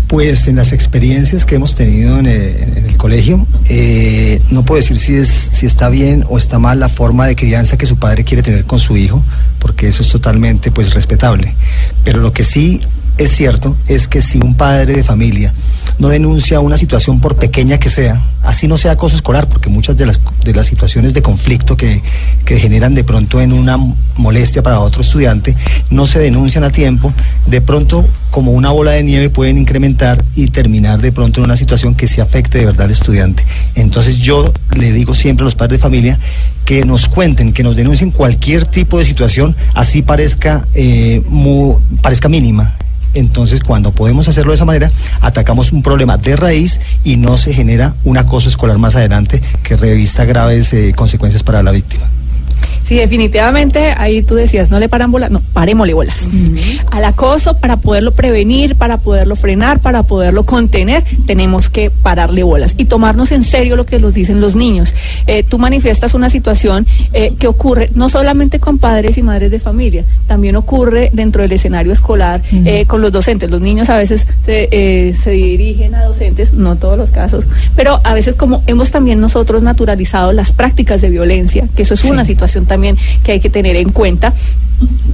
Pues 0.09 0.49
en 0.49 0.57
las 0.57 0.73
experiencias 0.73 1.47
que 1.47 1.55
hemos 1.55 1.75
tenido 1.75 2.19
en 2.19 2.27
el, 2.27 2.97
colegio, 2.99 3.47
eh, 3.69 4.43
no 4.51 4.65
puedo 4.65 4.81
decir 4.81 4.99
si, 4.99 5.15
es, 5.15 5.29
si 5.29 5.65
está 5.67 5.89
bien 5.89 6.25
o 6.29 6.39
está 6.39 6.59
mal 6.59 6.81
la 6.81 6.89
forma 6.89 7.27
de 7.27 7.35
crianza 7.35 7.79
que 7.79 7.87
su 7.87 7.97
padre 7.97 8.23
quiere 8.25 8.43
tener 8.43 8.65
con 8.65 8.79
su 8.79 8.97
hijo, 8.97 9.23
porque 9.59 9.89
eso 9.89 10.03
es 10.03 10.09
totalmente 10.09 10.71
pues 10.71 10.93
respetable. 10.93 11.55
Pero 12.05 12.21
lo 12.21 12.33
que 12.33 12.45
sí 12.45 12.83
es 13.19 13.31
cierto 13.37 13.77
es 13.89 14.09
que 14.09 14.21
si 14.21 14.39
un 14.39 14.55
padre 14.55 14.95
de 14.95 15.05
familia 15.05 15.53
no 15.99 16.09
denuncia 16.09 16.61
una 16.61 16.77
situación 16.77 17.21
por 17.21 17.37
pequeña 17.37 17.79
que 17.79 17.89
sea, 17.89 18.23
así 18.43 18.67
no 18.67 18.79
sea 18.79 18.93
acoso 18.93 19.17
escolar, 19.17 19.49
porque 19.49 19.69
muchas 19.69 19.97
de 19.97 20.07
las, 20.07 20.21
de 20.45 20.55
las 20.55 20.67
situaciones 20.67 21.15
de 21.15 21.23
conflicto 21.23 21.77
que, 21.77 22.03
que 22.45 22.59
generan 22.59 22.95
de 22.95 23.05
pronto 23.05 23.41
en 23.41 23.53
una 23.53 23.79
molestia 24.17 24.63
para 24.63 24.81
otro 24.81 25.03
estudiante, 25.03 25.57
no 25.91 26.07
se 26.07 26.19
denuncian 26.19 26.65
a 26.65 26.71
tiempo, 26.71 27.13
de 27.47 27.61
pronto 27.61 28.07
como 28.31 28.53
una 28.53 28.71
bola 28.71 28.93
de 28.93 29.03
nieve 29.03 29.29
pueden 29.29 29.59
incrementar 29.59 30.25
y 30.35 30.49
terminar 30.49 31.01
de 31.01 31.13
pronto 31.13 31.41
en 31.41 31.45
una 31.45 31.57
situación 31.57 31.95
que 31.95 32.07
se 32.07 32.23
afecte 32.23 32.59
de 32.59 32.67
verdad 32.67 32.87
al 32.87 32.91
estudiante. 32.91 33.45
Entonces 33.75 34.17
yo 34.17 34.53
le 34.75 34.93
digo 34.93 35.15
siempre 35.15 35.45
a 35.45 35.47
los 35.47 35.55
padres 35.55 35.79
de 35.79 35.83
familia 35.83 36.19
que 36.65 36.85
nos 36.87 37.09
cuenten, 37.09 37.53
que 37.53 37.63
nos 37.63 37.77
denuncien 37.77 38.11
cualquier 38.11 38.67
tipo 38.67 38.99
de 38.99 39.05
situación, 39.05 39.55
así 39.75 40.01
parezca, 40.01 40.67
eh, 40.73 41.23
parezca 42.01 42.29
mínima 42.29 42.75
entonces, 43.15 43.61
cuando 43.61 43.93
podemos 43.93 44.29
hacerlo 44.29 44.53
de 44.53 44.57
esa 44.57 44.65
manera, 44.65 44.91
atacamos 45.21 45.73
un 45.73 45.83
problema 45.83 46.17
de 46.17 46.37
raíz 46.37 46.81
y 47.05 47.17
no 47.17 47.37
se 47.37 47.53
genera 47.53 47.95
un 48.05 48.17
acoso 48.17 48.49
escolar 48.49 48.79
más 48.79 48.95
adelante 48.95 49.43
que 49.63 49.77
revista 49.77 50.25
graves 50.25 50.73
eh, 50.73 50.93
consecuencias 50.97 51.43
para 51.43 51.63
la 51.63 51.71
víctima. 51.71 52.09
Sí, 52.85 52.97
definitivamente, 52.97 53.95
ahí 53.97 54.23
tú 54.23 54.35
decías, 54.35 54.71
no 54.71 54.79
le 54.79 54.89
paran 54.89 55.11
bolas, 55.11 55.31
no, 55.31 55.41
parémosle 55.41 55.95
bolas. 55.95 56.29
Al 56.91 57.05
acoso, 57.05 57.57
para 57.57 57.79
poderlo 57.79 58.13
prevenir, 58.13 58.77
para 58.77 58.99
poderlo 58.99 59.35
frenar, 59.35 59.81
para 59.81 60.03
poderlo 60.03 60.45
contener, 60.45 61.03
tenemos 61.27 61.69
que 61.69 61.91
pararle 61.91 62.43
bolas 62.43 62.75
y 62.77 62.85
tomarnos 62.85 63.33
en 63.33 63.45
serio 63.45 63.77
lo 63.77 63.87
que 63.87 63.99
nos 63.99 64.15
dicen 64.15 64.41
los 64.41 64.57
niños. 64.57 64.95
Eh, 65.27 65.43
tú 65.43 65.59
manifiestas 65.59 66.13
una 66.13 66.29
situación 66.29 66.87
eh, 67.15 67.33
que 67.39 67.47
ocurre 67.47 67.89
no 67.95 68.09
solamente 68.09 68.61
con 68.61 68.79
padres 68.79 69.17
y 69.17 69.23
madres 69.23 69.51
de 69.51 69.59
familia, 69.59 70.05
también 70.27 70.57
ocurre 70.57 71.11
dentro 71.15 71.43
del 71.43 71.53
escenario 71.53 71.93
escolar 71.93 72.43
eh, 72.53 72.85
con 72.87 73.01
los 73.01 73.11
docentes. 73.11 73.51
Los 73.51 73.61
niños 73.61 73.89
a 73.89 73.97
veces 73.97 74.27
se, 74.45 75.15
se 75.17 75.31
dirigen 75.31 75.95
a 75.95 76.05
docentes, 76.05 76.53
no 76.53 76.77
todos 76.77 76.99
los 76.99 77.11
casos, 77.11 77.47
pero 77.75 78.01
a 78.05 78.13
veces 78.13 78.35
como 78.35 78.63
hemos 78.67 78.91
también 78.91 79.19
nosotros 79.19 79.63
naturalizado 79.63 80.33
las 80.33 80.53
prácticas 80.53 81.01
de 81.01 81.09
violencia, 81.09 81.69
que 81.75 81.83
eso 81.83 81.95
es 81.95 82.05
una 82.05 82.25
situación 82.25 82.52
también 82.61 82.97
que 83.25 83.33
hay 83.33 83.41
que 83.41 83.51
tener 83.51 83.77
en 83.77 83.91
cuenta. 83.91 84.35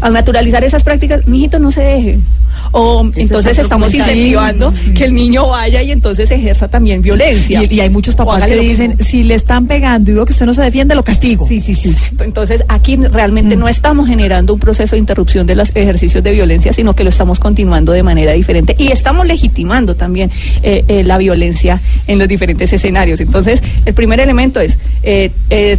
Al 0.00 0.12
naturalizar 0.12 0.64
esas 0.64 0.82
prácticas, 0.82 1.26
mijito, 1.26 1.58
no 1.58 1.70
se 1.70 1.82
deje. 1.82 2.18
O 2.72 3.08
entonces 3.14 3.58
estamos 3.58 3.92
incentivando 3.94 4.72
que 4.94 5.04
el 5.04 5.14
niño 5.14 5.48
vaya 5.48 5.82
y 5.82 5.92
entonces 5.92 6.30
ejerza 6.30 6.68
también 6.68 7.02
violencia. 7.02 7.62
Y, 7.64 7.80
hay 7.80 7.90
muchos 7.90 8.14
papás 8.14 8.44
que 8.44 8.56
dicen, 8.56 8.96
si 8.98 9.22
le 9.22 9.34
están 9.34 9.66
pegando 9.66 10.10
y 10.10 10.14
veo 10.14 10.24
que 10.24 10.32
usted 10.32 10.46
no 10.46 10.54
se 10.54 10.62
defiende, 10.62 10.94
lo 10.94 11.04
castigo. 11.04 11.46
Sí, 11.46 11.60
sí, 11.60 11.74
sí. 11.74 11.94
Entonces 12.20 12.64
aquí 12.68 12.96
realmente 12.96 13.56
mm. 13.56 13.60
no 13.60 13.68
estamos 13.68 14.08
generando 14.08 14.54
un 14.54 14.60
proceso 14.60 14.96
de 14.96 15.00
interrupción 15.00 15.46
de 15.46 15.54
los 15.54 15.70
ejercicios 15.74 16.22
de 16.22 16.32
violencia, 16.32 16.72
sino 16.72 16.94
que 16.94 17.04
lo 17.04 17.10
estamos 17.10 17.38
continuando 17.38 17.92
de 17.92 18.02
manera 18.02 18.32
diferente 18.32 18.74
y 18.78 18.88
estamos 18.88 19.26
legitimando 19.26 19.96
también 19.96 20.30
eh, 20.62 20.84
eh, 20.88 21.04
la 21.04 21.18
violencia 21.18 21.80
en 22.06 22.18
los 22.18 22.28
diferentes 22.28 22.72
escenarios. 22.72 23.20
Entonces, 23.20 23.62
el 23.84 23.94
primer 23.94 24.20
elemento 24.20 24.60
es 24.60 24.78
eh, 25.02 25.30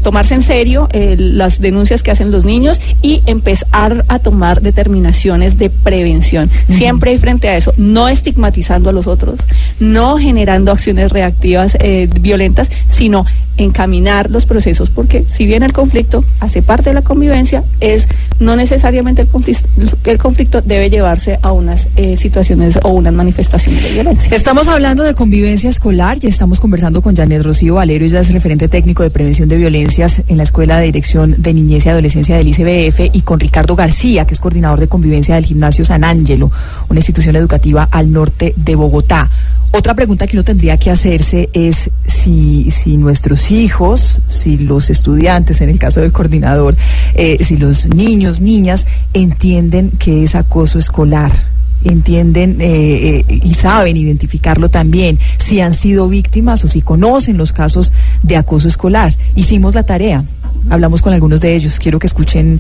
tomarse 0.02 0.36
en 0.36 0.44
serio 0.44 0.88
las 0.94 1.60
denuncias 1.60 2.04
que 2.04 2.12
hacen 2.12 2.32
los 2.32 2.46
niños 2.46 2.80
y 3.02 3.22
empezar 3.26 4.06
a 4.08 4.20
tomar 4.20 4.62
determinaciones 4.62 5.58
de 5.58 5.70
prevención. 5.70 6.50
Siempre 6.80 7.12
hay 7.12 7.18
frente 7.18 7.50
a 7.50 7.58
eso, 7.58 7.74
no 7.76 8.08
estigmatizando 8.08 8.90
a 8.90 8.94
los 8.94 9.06
otros, 9.06 9.42
no 9.82 10.18
generando 10.18 10.72
acciones 10.72 11.12
reactivas 11.12 11.78
eh, 11.82 12.10
violentas, 12.22 12.72
sino 12.88 13.26
encaminar 13.58 14.32
los 14.32 14.46
procesos, 14.46 14.90
porque 14.90 15.26
si 15.30 15.46
bien 15.46 15.64
el 15.64 15.74
conflicto 15.74 16.24
hace 16.40 16.62
parte 16.62 16.92
de 16.92 16.94
la 16.94 17.02
convivencia, 17.02 17.66
es 17.82 18.08
no 18.40 18.56
necesariamente 18.56 19.24
el 19.24 19.28
conflicto, 19.28 19.68
el 20.06 20.18
conflicto 20.18 20.62
debe 20.62 20.90
llevarse 20.90 21.40
a 21.42 21.52
unas 21.52 21.90
eh, 21.98 22.16
situaciones 22.16 22.80
o 22.84 22.90
unas 22.90 23.14
manifestaciones 23.14 23.84
de 23.84 23.92
violencia. 23.92 24.34
Estamos 24.36 24.68
hablando 24.70 25.04
de 25.04 25.14
convivencia 25.14 25.70
escolar 25.70 26.18
y 26.22 26.28
estamos 26.28 26.60
conversando 26.60 27.02
con 27.02 27.16
Janet 27.16 27.44
Rocío 27.44 27.76
Valero, 27.76 28.06
ella 28.06 28.22
es 28.22 28.34
referente 28.34 28.70
técnico 28.70 29.04
de 29.04 29.10
prevención 29.10 29.50
de 29.50 29.58
violencias 29.58 30.24
en 30.28 30.38
la 30.38 30.44
Escuela 30.44 30.80
de 30.80 30.86
Dirección 30.86 31.36
de 31.38 31.54
Niñez 31.54 31.86
y 31.86 31.90
Adolescencia 31.90 32.38
del 32.38 32.48
ICBF 32.48 33.14
y 33.14 33.22
con 33.22 33.40
Ricardo 33.40 33.76
García, 33.76 34.26
que 34.26 34.34
es 34.34 34.40
coordinador 34.40 34.80
de 34.80 34.88
convivencia 34.88 35.36
del 35.36 35.46
Gimnasio 35.46 35.84
San 35.84 36.06
Ángelo, 36.06 36.52
una 36.90 37.00
institución 37.00 37.36
educativa 37.36 37.84
al 37.84 38.12
norte 38.12 38.54
de 38.56 38.76
Bogotá. 38.76 39.30
Otra 39.72 39.94
pregunta 39.94 40.26
que 40.26 40.36
uno 40.36 40.44
tendría 40.44 40.78
que 40.78 40.90
hacerse 40.90 41.50
es 41.54 41.92
si, 42.04 42.72
si 42.72 42.98
nuestros 42.98 43.52
hijos, 43.52 44.20
si 44.28 44.58
los 44.58 44.90
estudiantes, 44.90 45.62
en 45.62 45.70
el 45.70 45.78
caso 45.78 46.02
del 46.02 46.12
coordinador, 46.12 46.76
eh, 47.14 47.38
si 47.44 47.56
los 47.56 47.88
niños, 47.88 48.42
niñas, 48.42 48.88
entienden 49.14 49.92
que 49.92 50.24
es 50.24 50.36
acoso 50.36 50.80
escolar 50.80 51.32
entienden 51.82 52.60
eh, 52.60 53.24
eh, 53.30 53.40
y 53.42 53.54
saben 53.54 53.96
identificarlo 53.96 54.70
también, 54.70 55.18
si 55.38 55.62
han 55.62 55.72
sido 55.72 56.10
víctimas 56.10 56.62
o 56.66 56.68
si 56.68 56.82
conocen 56.82 57.38
los 57.38 57.54
casos 57.54 57.94
de 58.22 58.36
acoso 58.36 58.68
escolar. 58.68 59.14
Hicimos 59.36 59.76
la 59.76 59.84
tarea, 59.84 60.26
hablamos 60.70 61.02
con 61.02 61.14
algunos 61.14 61.40
de 61.40 61.56
ellos, 61.56 61.80
quiero 61.80 61.98
que 61.98 62.08
escuchen 62.08 62.60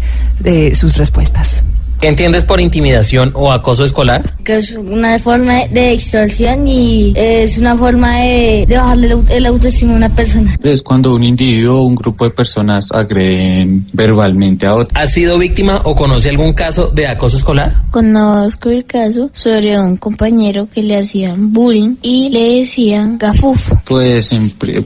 sus 0.73 0.95
respuestas. 0.95 1.65
¿Qué 1.99 2.07
entiendes 2.07 2.45
por 2.45 2.61
intimidación 2.61 3.33
o 3.35 3.51
acoso 3.51 3.83
escolar? 3.83 4.23
Que 4.49 4.57
es 4.57 4.71
una 4.71 5.19
forma 5.19 5.67
de 5.67 5.91
extorsión 5.91 6.67
y 6.67 7.13
es 7.15 7.59
una 7.59 7.75
forma 7.75 8.15
de, 8.21 8.65
bajarle 8.67 9.15
el 9.29 9.45
autoestima 9.45 9.93
a 9.93 9.97
una 9.97 10.09
persona. 10.09 10.55
Es 10.63 10.81
cuando 10.81 11.13
un 11.13 11.23
individuo 11.23 11.81
o 11.81 11.83
un 11.83 11.93
grupo 11.93 12.25
de 12.25 12.31
personas 12.31 12.91
agreden 12.91 13.85
verbalmente 13.93 14.65
a 14.65 14.73
otro. 14.73 14.87
¿Has 14.99 15.13
sido 15.13 15.37
víctima 15.37 15.81
o 15.83 15.95
conoce 15.95 16.29
algún 16.29 16.53
caso 16.53 16.87
de 16.87 17.05
acoso 17.05 17.37
escolar? 17.37 17.75
Conozco 17.91 18.69
el 18.69 18.85
caso 18.85 19.29
sobre 19.33 19.79
un 19.79 19.97
compañero 19.97 20.67
que 20.67 20.81
le 20.81 20.97
hacían 20.97 21.53
bullying 21.53 21.97
y 22.01 22.29
le 22.29 22.61
decían 22.61 23.19
gafufo. 23.19 23.79
Pues, 23.85 24.31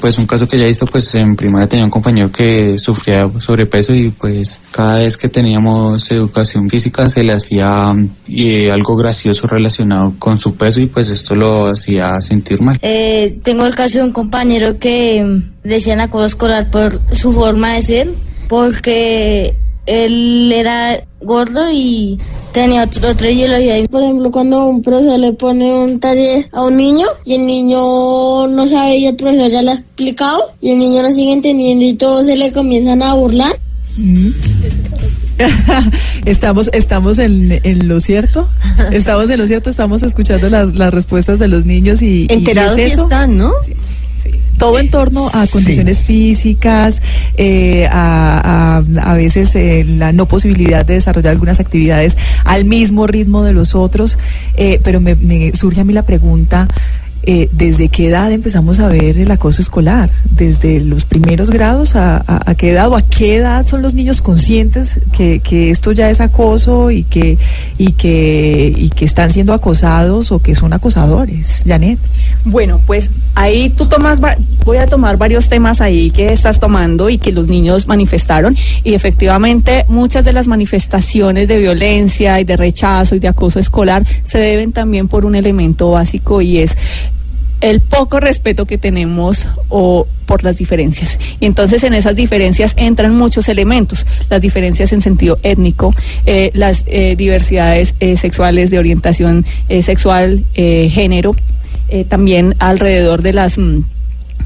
pues 0.02 0.18
un 0.18 0.26
caso 0.26 0.46
que 0.46 0.60
ya 0.60 0.68
hizo, 0.68 0.86
pues 0.88 1.16
en 1.16 1.38
primaria 1.38 1.70
tenía 1.70 1.86
un 1.86 1.92
compañero 1.92 2.30
que 2.30 2.78
sufría 2.80 3.32
sobrepeso 3.40 3.96
y 3.96 4.10
pues 4.10 4.60
cada 4.72 4.98
vez 4.98 5.16
que 5.16 5.30
teníamos 5.30 6.12
educación 6.12 6.70
física 6.70 7.10
se 7.10 7.24
le 7.24 7.32
hacía 7.32 7.94
eh, 8.28 8.70
algo 8.70 8.98
gracioso 8.98 9.48
relacionado 9.54 10.14
con 10.20 10.38
su 10.38 10.56
peso 10.56 10.82
y 10.82 10.88
pues 10.88 11.10
esto 11.10 11.36
lo 11.36 11.68
hacía 11.68 12.20
sentir 12.22 12.62
mal. 12.62 12.78
Eh, 12.82 13.40
tengo 13.44 13.66
el 13.66 13.76
caso 13.76 14.00
de 14.00 14.06
un 14.06 14.12
compañero 14.12 14.80
que 14.80 15.42
decían 15.64 16.02
acoso 16.02 16.26
escolar 16.26 16.70
por 16.70 17.00
su 17.14 17.32
forma 17.32 17.74
de 17.74 17.82
ser, 17.82 18.08
porque 18.48 19.56
él 19.86 20.52
era 20.52 21.04
gordo 21.22 21.70
y 21.72 22.20
tenía 22.52 22.84
otro, 22.84 23.10
otro 23.10 23.30
ideología. 23.30 23.84
Por 23.90 24.04
ejemplo, 24.04 24.32
cuando 24.32 24.66
un 24.66 24.82
profesor 24.82 25.20
le 25.20 25.34
pone 25.34 25.74
un 25.74 26.00
taller 26.00 26.48
a 26.52 26.64
un 26.64 26.76
niño 26.76 27.08
y 27.26 27.36
el 27.36 27.46
niño 27.46 28.48
no 28.48 28.68
sabe 28.68 28.98
y 28.98 29.08
el 29.08 29.16
profesor 29.16 29.50
ya 29.50 29.62
le 29.62 29.72
ha 29.72 29.76
explicado 29.76 30.52
y 30.62 30.72
el 30.72 30.80
niño 30.80 31.02
no 31.02 31.12
sigue 31.12 31.34
entendiendo 31.34 31.84
y 31.84 31.94
todos 31.94 32.26
se 32.26 32.36
le 32.36 32.52
comienzan 32.52 33.02
a 33.04 33.14
burlar 33.14 33.58
estamos, 36.26 36.70
estamos 36.74 37.20
en, 37.20 37.60
en, 37.64 37.88
lo 37.88 38.00
cierto, 38.00 38.50
estamos 38.92 39.30
en 39.30 39.40
lo 39.40 39.48
cierto, 39.48 39.70
estamos 39.70 40.04
escuchando 40.04 40.50
las, 40.50 40.76
las 40.76 40.94
respuestas 40.94 41.40
de 41.40 41.48
los 41.48 41.66
niños 41.66 42.02
y, 42.02 42.28
enterados 42.30 42.78
y 42.78 42.82
es 42.82 42.94
eso. 42.94 43.04
están, 43.04 43.38
¿no? 43.38 43.52
Sí, 43.66 43.74
sí. 44.22 44.32
Todo 44.58 44.80
en 44.80 44.90
torno 44.90 45.30
a 45.34 45.48
condiciones 45.48 45.98
sí. 45.98 46.04
físicas, 46.04 47.02
eh, 47.38 47.88
a, 47.92 48.78
a, 48.78 49.12
a, 49.12 49.14
veces 49.16 49.56
eh, 49.56 49.84
la 49.84 50.12
no 50.12 50.28
posibilidad 50.28 50.86
de 50.86 50.96
desarrollar 50.96 51.32
algunas 51.32 51.60
actividades 51.60 52.16
al 52.46 52.66
mismo 52.66 53.08
ritmo 53.08 53.44
de 53.44 53.54
los 53.54 53.76
otros, 53.76 54.18
eh, 54.56 54.80
pero 54.84 55.02
me, 55.02 55.16
me 55.16 55.54
surge 55.54 55.82
a 55.82 55.84
mí 55.84 55.94
la 55.94 56.06
pregunta. 56.06 56.68
Eh, 57.26 57.48
¿desde 57.54 57.88
qué 57.88 58.10
edad 58.10 58.34
empezamos 58.34 58.80
a 58.80 58.90
ver 58.90 59.18
el 59.18 59.32
acoso 59.32 59.62
escolar? 59.62 60.10
¿Desde 60.30 60.82
los 60.82 61.06
primeros 61.06 61.50
grados? 61.50 61.96
¿A, 61.96 62.22
a, 62.28 62.56
qué 62.56 62.72
edad 62.72 62.90
o 62.90 62.98
a 62.98 63.02
qué 63.02 63.38
edad 63.38 63.66
son 63.66 63.82
los 63.82 63.94
niños 63.94 64.22
conscientes 64.22 65.00
que, 65.16 65.40
que, 65.40 65.70
esto 65.70 65.94
ya 65.94 66.10
es 66.10 66.20
acoso 66.20 66.92
y 66.92 67.06
que, 67.06 67.38
y, 67.78 67.94
que, 67.94 68.74
y 68.76 68.90
que 68.90 69.06
están 69.06 69.32
siendo 69.32 69.54
acosados 69.54 70.34
o 70.34 70.40
que 70.40 70.54
son 70.54 70.74
acosadores? 70.74 71.64
Janet. 71.66 71.98
Bueno, 72.44 72.82
pues 72.86 73.10
ahí 73.36 73.70
tú 73.70 73.86
tomas, 73.86 74.20
voy 74.66 74.78
a 74.78 74.88
tomar 74.88 75.16
varios 75.16 75.48
temas 75.48 75.80
ahí 75.80 76.12
que 76.12 76.34
estás 76.34 76.60
tomando 76.60 77.10
y 77.10 77.20
que 77.20 77.32
los 77.32 77.48
niños 77.48 77.88
manifestaron 77.88 78.58
y 78.84 78.96
efectivamente 78.96 79.86
muchas 79.88 80.26
de 80.26 80.34
las 80.34 80.48
manifestaciones 80.48 81.48
de 81.48 81.58
violencia 81.58 82.42
y 82.42 82.44
de 82.44 82.58
rechazo 82.58 83.16
y 83.16 83.20
de 83.20 83.30
acoso 83.30 83.60
escolar 83.60 84.06
se 84.24 84.40
deben 84.40 84.74
también 84.74 85.08
por 85.08 85.26
un 85.26 85.36
elemento 85.36 85.92
básico 85.92 86.42
y 86.42 86.58
es 86.58 86.76
el 87.64 87.80
poco 87.80 88.20
respeto 88.20 88.66
que 88.66 88.78
tenemos 88.78 89.48
o 89.70 90.06
por 90.26 90.44
las 90.44 90.58
diferencias. 90.58 91.18
Y 91.40 91.46
entonces 91.46 91.84
en 91.86 91.94
esas 91.94 92.14
diferencias 92.14 92.74
entran 92.76 93.16
muchos 93.16 93.48
elementos, 93.48 94.06
las 94.30 94.42
diferencias 94.42 94.92
en 94.92 95.00
sentido 95.00 95.40
étnico, 95.44 95.96
eh, 96.26 96.52
las 96.54 96.84
eh, 96.88 97.16
diversidades 97.16 97.96
eh, 98.02 98.18
sexuales 98.18 98.70
de 98.70 98.80
orientación 98.80 99.46
sexual, 99.82 100.46
género, 100.54 101.36
también 102.10 102.56
alrededor 102.60 103.22
de 103.22 103.34
las... 103.34 103.58
Mmm, 103.58 103.84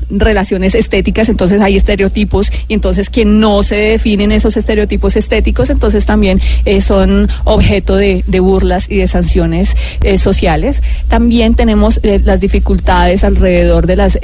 relaciones 0.10 0.76
estéticas, 0.76 1.30
entonces 1.30 1.62
hay 1.62 1.76
estereotipos 1.76 2.52
y 2.68 2.74
entonces 2.74 3.10
quien 3.10 3.40
no 3.40 3.64
se 3.64 3.76
definen 3.76 4.32
esos 4.32 4.56
estereotipos 4.56 5.16
estéticos, 5.16 5.70
entonces 5.70 6.06
también 6.06 6.40
eh, 6.66 6.82
son 6.82 7.28
objeto 7.44 7.96
de, 7.96 8.24
burlas 8.40 8.90
y 8.90 8.98
de 8.98 9.08
sanciones 9.08 9.76
eh, 10.04 10.18
sociales. 10.18 10.82
También 11.08 11.56
tenemos 11.56 12.00
eh, 12.04 12.20
las 12.24 12.40
dificultades 12.40 13.24
alrededor 13.24 13.88
de 13.88 13.96
las... 13.96 14.20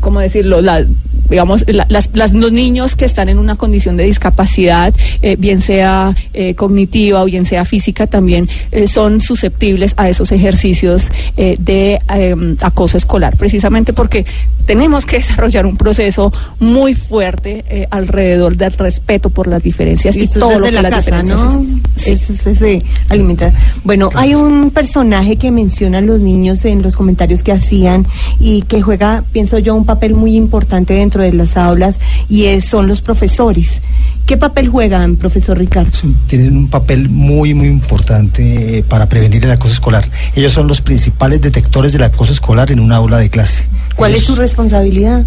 ¿cómo 0.00 0.20
decirlo? 0.20 0.60
La, 0.60 0.84
digamos, 1.28 1.64
la, 1.66 1.86
las, 1.88 2.10
las, 2.12 2.32
los 2.32 2.52
niños 2.52 2.96
que 2.96 3.04
están 3.04 3.28
en 3.28 3.38
una 3.38 3.56
condición 3.56 3.96
de 3.96 4.04
discapacidad, 4.04 4.94
eh, 5.22 5.36
bien 5.36 5.60
sea 5.60 6.14
eh, 6.32 6.54
cognitiva 6.54 7.22
o 7.22 7.24
bien 7.24 7.46
sea 7.46 7.64
física, 7.64 8.06
también 8.06 8.48
eh, 8.70 8.86
son 8.86 9.20
susceptibles 9.20 9.94
a 9.96 10.08
esos 10.08 10.32
ejercicios 10.32 11.10
eh, 11.36 11.56
de 11.58 11.98
em, 12.08 12.56
acoso 12.60 12.96
escolar, 12.96 13.36
precisamente 13.36 13.92
porque 13.92 14.26
tenemos 14.66 15.06
que 15.06 15.16
desarrollar 15.24 15.66
un 15.66 15.76
proceso 15.76 16.32
muy 16.58 16.94
fuerte 16.94 17.88
alrededor 17.90 18.56
del 18.56 18.72
respeto 18.72 19.30
por 19.30 19.46
las 19.46 19.62
diferencias 19.62 20.16
y, 20.16 20.22
y 20.22 20.28
todo 20.28 20.58
lo 20.58 20.66
que 20.66 20.72
la 20.72 20.82
las 20.82 20.90
casa, 20.90 21.22
diferencias 21.22 21.56
¿no? 21.56 21.80
es. 21.96 22.06
Eso 22.06 22.32
es 22.32 22.46
ese 22.46 22.82
alimentar. 23.08 23.52
Bueno, 23.82 24.10
hay 24.14 24.34
un 24.34 24.70
personaje 24.70 25.36
que 25.36 25.50
mencionan 25.50 26.06
los 26.06 26.20
niños 26.20 26.64
en 26.64 26.82
los 26.82 26.96
comentarios 26.96 27.42
que 27.42 27.52
hacían 27.52 28.06
y 28.38 28.62
que 28.62 28.82
juega, 28.82 29.24
pienso 29.32 29.58
yo, 29.58 29.74
un 29.74 29.83
papel 29.84 30.14
muy 30.14 30.36
importante 30.36 30.94
dentro 30.94 31.22
de 31.22 31.32
las 31.32 31.56
aulas 31.56 32.00
y 32.28 32.44
es, 32.44 32.64
son 32.64 32.86
los 32.86 33.00
profesores. 33.00 33.80
¿Qué 34.26 34.36
papel 34.36 34.68
juegan, 34.68 35.16
profesor 35.16 35.58
Ricardo? 35.58 35.90
Tienen 36.26 36.56
un 36.56 36.68
papel 36.68 37.10
muy, 37.10 37.52
muy 37.52 37.68
importante 37.68 38.84
para 38.88 39.08
prevenir 39.08 39.44
el 39.44 39.50
acoso 39.50 39.74
escolar. 39.74 40.08
Ellos 40.34 40.52
son 40.52 40.66
los 40.66 40.80
principales 40.80 41.40
detectores 41.42 41.92
del 41.92 42.04
acoso 42.04 42.32
escolar 42.32 42.72
en 42.72 42.80
una 42.80 42.96
aula 42.96 43.18
de 43.18 43.28
clase. 43.28 43.66
¿Cuál 43.96 44.12
Ellos... 44.12 44.22
es 44.22 44.26
su 44.26 44.34
responsabilidad? 44.34 45.26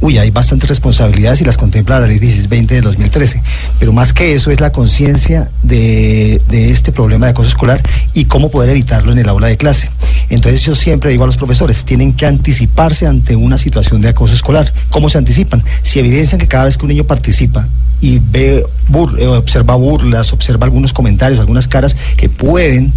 Uy, 0.00 0.16
hay 0.18 0.30
bastantes 0.30 0.68
responsabilidades 0.68 1.40
y 1.40 1.44
las 1.44 1.56
contempla 1.56 1.98
la 1.98 2.06
ley 2.06 2.20
1620 2.20 2.74
de 2.74 2.80
2013, 2.82 3.42
pero 3.80 3.92
más 3.92 4.12
que 4.12 4.34
eso 4.34 4.52
es 4.52 4.60
la 4.60 4.70
conciencia 4.70 5.50
de, 5.62 6.40
de, 6.48 6.70
este 6.70 6.92
problema 6.92 7.26
de 7.26 7.30
acoso 7.32 7.48
escolar 7.48 7.82
y 8.14 8.26
cómo 8.26 8.48
poder 8.48 8.70
evitarlo 8.70 9.10
en 9.10 9.18
el 9.18 9.28
aula 9.28 9.48
de 9.48 9.56
clase. 9.56 9.90
Entonces 10.30 10.62
yo 10.62 10.76
siempre 10.76 11.10
digo 11.10 11.24
a 11.24 11.26
los 11.26 11.36
profesores, 11.36 11.84
tienen 11.84 12.12
que 12.12 12.26
anticiparse 12.26 13.08
ante 13.08 13.34
una 13.34 13.58
situación 13.58 14.00
de 14.00 14.10
acoso 14.10 14.34
escolar. 14.34 14.72
¿Cómo 14.90 15.10
se 15.10 15.18
anticipan? 15.18 15.64
Si 15.82 15.98
evidencian 15.98 16.38
que 16.38 16.46
cada 16.46 16.66
vez 16.66 16.76
que 16.76 16.84
un 16.84 16.90
niño 16.90 17.04
participa 17.04 17.68
y 18.00 18.20
ve, 18.20 18.64
bur, 18.88 19.18
eh, 19.18 19.26
observa 19.26 19.74
burlas, 19.74 20.32
observa 20.32 20.66
algunos 20.66 20.92
comentarios, 20.92 21.40
algunas 21.40 21.66
caras 21.66 21.96
que 22.16 22.28
pueden 22.28 22.92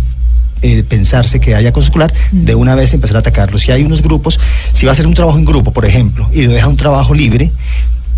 eh, 0.62 0.84
pensarse 0.88 1.39
que 1.39 1.56
haya 1.56 1.69
acoso 1.69 1.86
escolar, 1.86 2.13
de 2.32 2.56
una 2.56 2.76
vez 2.76 2.93
empezar 2.93 3.17
a 3.17 3.19
atacarlos. 3.19 3.62
Si 3.62 3.71
hay 3.71 3.84
unos 3.84 4.02
grupos, 4.02 4.39
si 4.74 4.86
va 4.86 4.91
a 4.91 4.95
ser 4.95 5.08
un 5.08 5.13
trabajo 5.13 5.38
en 5.38 5.45
grupo, 5.45 5.71
por 5.71 5.86
ejemplo, 5.86 6.30
y 6.34 6.43
lo 6.43 6.52
deja 6.52 6.67
un 6.67 6.78
trabajo 6.78 7.13
libre, 7.13 7.52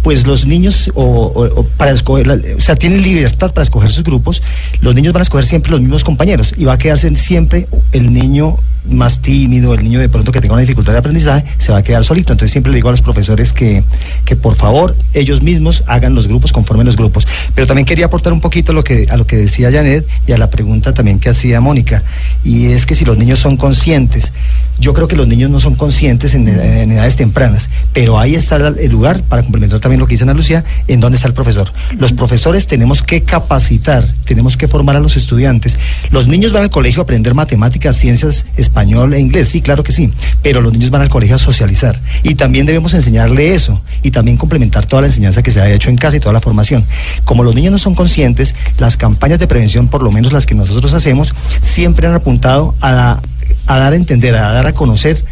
pues 0.02 0.28
los 0.28 0.46
niños 0.46 0.92
o, 0.96 1.04
o, 1.04 1.62
o 1.62 1.64
para 1.64 1.92
escoger, 1.92 2.30
o 2.58 2.60
sea, 2.60 2.76
tienen 2.76 3.02
libertad 3.02 3.54
para 3.54 3.64
escoger 3.64 3.92
sus 3.92 4.04
grupos, 4.04 4.44
los 4.82 4.94
niños 4.94 5.14
van 5.14 5.22
a 5.22 5.24
escoger 5.24 5.46
siempre 5.46 5.72
los 5.72 5.80
mismos 5.80 6.04
compañeros 6.04 6.54
y 6.58 6.66
va 6.66 6.74
a 6.74 6.78
quedarse 6.78 7.16
siempre 7.16 7.68
el 7.94 8.14
niño 8.14 8.58
más 8.86 9.22
tímido, 9.22 9.74
el 9.74 9.84
niño 9.84 10.00
de 10.00 10.10
pronto 10.10 10.32
que 10.32 10.42
tenga 10.42 10.54
una 10.54 10.62
dificultad 10.62 10.94
de 10.94 11.00
aprendizaje, 11.00 11.46
se 11.58 11.72
va 11.72 11.80
a 11.80 11.84
quedar 11.84 12.04
solito. 12.04 12.34
Entonces 12.34 12.52
siempre 12.52 12.72
le 12.72 12.78
digo 12.78 12.90
a 12.90 12.92
los 12.92 13.02
profesores 13.02 13.54
que, 13.54 13.84
que 14.26 14.36
por 14.36 14.56
favor 14.56 14.96
ellos 15.14 15.42
mismos 15.42 15.84
hagan 15.88 16.16
los 16.16 16.28
grupos 16.28 16.52
conforme 16.52 16.84
los 16.84 16.96
grupos. 16.96 17.28
Pero 17.56 17.68
también 17.68 17.86
quería 17.86 18.06
aportar 18.06 18.34
un 18.34 18.42
poquito 18.42 18.72
a 18.72 18.76
lo 18.76 18.84
que, 18.84 19.08
a 19.10 19.18
lo 19.18 19.26
que 19.28 19.38
decía 19.38 19.72
Janet 19.72 20.08
y 20.28 20.32
a 20.32 20.38
la 20.38 20.50
pregunta 20.50 20.94
también 20.94 21.20
que 21.20 21.30
hacía 21.30 21.62
Mónica. 21.62 22.04
Y 22.44 22.68
es 22.68 22.86
que 22.86 22.96
si 22.96 23.06
los 23.06 23.18
niños 23.18 23.40
son 23.40 23.58
conscientes, 23.58 24.32
yo 24.80 24.94
creo 24.94 25.08
que 25.08 25.16
los 25.16 25.28
niños 25.28 25.50
no 25.50 25.60
son 25.60 25.76
conscientes 25.76 26.34
en, 26.34 26.48
en 26.48 26.92
edades 26.92 27.16
tempranas, 27.16 27.70
pero 27.94 28.20
ahí 28.20 28.36
está 28.36 28.56
el 28.56 28.92
lugar, 28.92 29.22
para 29.24 29.44
complementar 29.44 29.80
también 29.80 30.00
lo 30.00 30.08
que 30.08 30.16
dice 30.16 30.24
Ana 30.24 30.34
Lucía, 30.34 30.64
en 30.88 31.00
dónde 31.00 31.16
está 31.18 31.28
el 31.28 31.34
profesor. 31.34 31.72
Los 31.98 32.12
profesores 32.14 32.68
tenemos 32.68 33.04
que 33.04 33.24
capacitar, 33.24 34.14
tenemos 34.26 34.58
que 34.58 34.68
formar 34.68 34.96
a 34.96 35.00
los 35.00 35.16
estudiantes. 35.16 35.78
Los 36.10 36.28
niños 36.28 36.52
van 36.54 36.64
al 36.64 36.70
colegio 36.70 37.02
a 37.02 37.04
aprender 37.04 37.34
matemáticas, 37.34 37.96
ciencias, 37.96 38.46
español 38.74 39.14
e 39.14 39.20
inglés, 39.20 39.50
sí, 39.50 39.62
claro 39.62 39.84
que 39.84 39.92
sí, 39.92 40.12
pero 40.42 40.60
los 40.60 40.74
niños 40.74 40.90
van 40.90 41.04
al 41.04 41.10
colegio 41.10 41.36
a 41.36 41.40
socializar 41.40 42.02
y 42.24 42.34
también 42.34 42.66
debemos 42.66 42.96
enseñarle 42.96 43.54
eso 43.54 43.84
y 44.02 44.10
también 44.10 44.36
complementar 44.36 44.88
toda 44.88 45.04
la 45.04 45.08
enseñanza 45.10 45.44
que 45.44 45.52
se 45.52 45.62
ha 45.62 45.70
hecho 45.70 45.92
en 45.92 45.96
casa 45.96 46.18
y 46.18 46.20
toda 46.20 46.34
la 46.34 46.42
formación. 46.42 46.84
Como 47.24 47.44
los 47.44 47.54
niños 47.54 47.72
no 47.72 47.78
son 47.78 47.94
conscientes, 47.94 48.56
las 48.80 48.98
campañas 48.98 49.38
de 49.38 49.48
prevención, 49.48 49.90
por 49.90 50.02
lo 50.02 50.12
menos 50.12 50.34
las 50.34 50.48
que 50.48 50.56
nosotros 50.56 50.92
hacemos, 50.94 51.36
siempre 51.62 52.08
han 52.08 52.16
apuntado 52.16 52.74
a, 52.82 53.22
a 53.68 53.78
dar 53.78 53.94
a 53.94 53.96
entender, 53.96 54.36
a 54.36 54.52
dar 54.52 54.66
a 54.66 54.74
conocer 54.74 55.24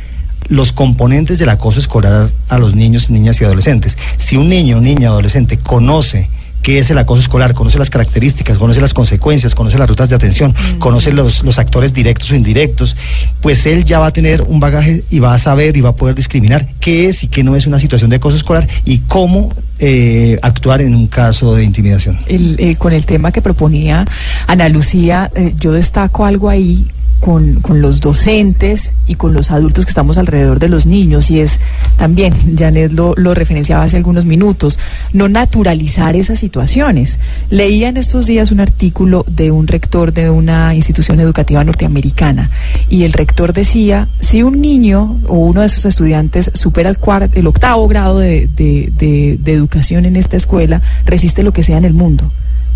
los 0.47 0.71
componentes 0.71 1.39
del 1.39 1.49
acoso 1.49 1.79
escolar 1.79 2.29
a 2.47 2.57
los 2.59 2.75
niños, 2.75 3.09
niñas 3.09 3.41
y 3.41 3.45
adolescentes. 3.45 3.97
Si 4.17 4.37
un 4.37 4.49
niño, 4.49 4.79
niña, 4.81 5.07
adolescente 5.07 5.57
conoce 5.57 6.29
qué 6.61 6.79
es 6.79 6.89
el 6.89 6.97
acoso 6.97 7.21
escolar, 7.21 7.53
conoce 7.53 7.77
las 7.77 7.89
características, 7.89 8.57
conoce 8.57 8.81
las 8.81 8.93
consecuencias, 8.93 9.55
conoce 9.55 9.77
las 9.77 9.89
rutas 9.89 10.09
de 10.09 10.15
atención, 10.15 10.51
mm. 10.51 10.79
conoce 10.79 11.13
los, 11.13 11.43
los, 11.43 11.59
actores 11.59 11.93
directos 11.93 12.31
o 12.31 12.35
indirectos, 12.35 12.95
pues 13.41 13.65
él 13.65 13.85
ya 13.85 13.99
va 13.99 14.07
a 14.07 14.13
tener 14.13 14.43
un 14.43 14.59
bagaje 14.59 15.03
y 15.09 15.19
va 15.19 15.33
a 15.33 15.37
saber 15.37 15.77
y 15.77 15.81
va 15.81 15.89
a 15.89 15.95
poder 15.95 16.15
discriminar 16.15 16.67
qué 16.79 17.07
es 17.07 17.23
y 17.23 17.27
qué 17.27 17.43
no 17.43 17.55
es 17.55 17.67
una 17.67 17.79
situación 17.79 18.09
de 18.09 18.17
acoso 18.17 18.35
escolar 18.35 18.67
y 18.85 18.99
cómo 18.99 19.53
eh, 19.79 20.37
actuar 20.41 20.81
en 20.81 20.95
un 20.95 21.07
caso 21.07 21.55
de 21.55 21.63
intimidación. 21.63 22.19
El, 22.27 22.55
eh, 22.59 22.75
con 22.75 22.93
el 22.93 23.05
tema 23.05 23.31
que 23.31 23.41
proponía 23.41 24.05
Ana 24.47 24.69
Lucía, 24.69 25.31
eh, 25.35 25.53
yo 25.57 25.71
destaco 25.71 26.25
algo 26.25 26.49
ahí 26.49 26.87
con, 27.21 27.61
con, 27.61 27.81
los 27.81 28.01
docentes 28.01 28.93
y 29.07 29.15
con 29.15 29.33
los 29.33 29.51
adultos 29.51 29.85
que 29.85 29.91
estamos 29.91 30.17
alrededor 30.17 30.59
de 30.59 30.67
los 30.67 30.85
niños 30.85 31.29
y 31.29 31.39
es 31.39 31.59
también, 31.95 32.33
Janet 32.57 32.91
lo, 32.91 33.13
lo, 33.15 33.33
referenciaba 33.33 33.83
hace 33.83 33.95
algunos 33.95 34.25
minutos, 34.25 34.79
no 35.13 35.29
naturalizar 35.29 36.15
esas 36.15 36.39
situaciones. 36.39 37.19
Leía 37.49 37.87
en 37.89 37.97
estos 37.97 38.25
días 38.25 38.51
un 38.51 38.59
artículo 38.59 39.23
de 39.29 39.51
un 39.51 39.67
rector 39.67 40.11
de 40.11 40.29
una 40.29 40.73
institución 40.75 41.19
educativa 41.19 41.63
norteamericana 41.63 42.49
y 42.89 43.03
el 43.03 43.13
rector 43.13 43.53
decía, 43.53 44.09
si 44.19 44.43
un 44.43 44.59
niño 44.59 45.21
o 45.27 45.35
uno 45.35 45.61
de 45.61 45.69
sus 45.69 45.85
estudiantes 45.85 46.51
supera 46.55 46.89
el, 46.89 46.97
cuarto, 46.97 47.39
el 47.39 47.47
octavo 47.47 47.87
grado 47.87 48.19
de, 48.19 48.47
de, 48.47 48.91
de, 48.97 49.37
de 49.41 49.53
educación 49.53 50.05
en 50.05 50.15
esta 50.15 50.37
escuela, 50.37 50.81
resiste 51.05 51.43
lo 51.43 51.53
que 51.53 51.63
sea 51.63 51.77
en 51.77 51.85
el 51.85 51.93
mundo. 51.93 52.31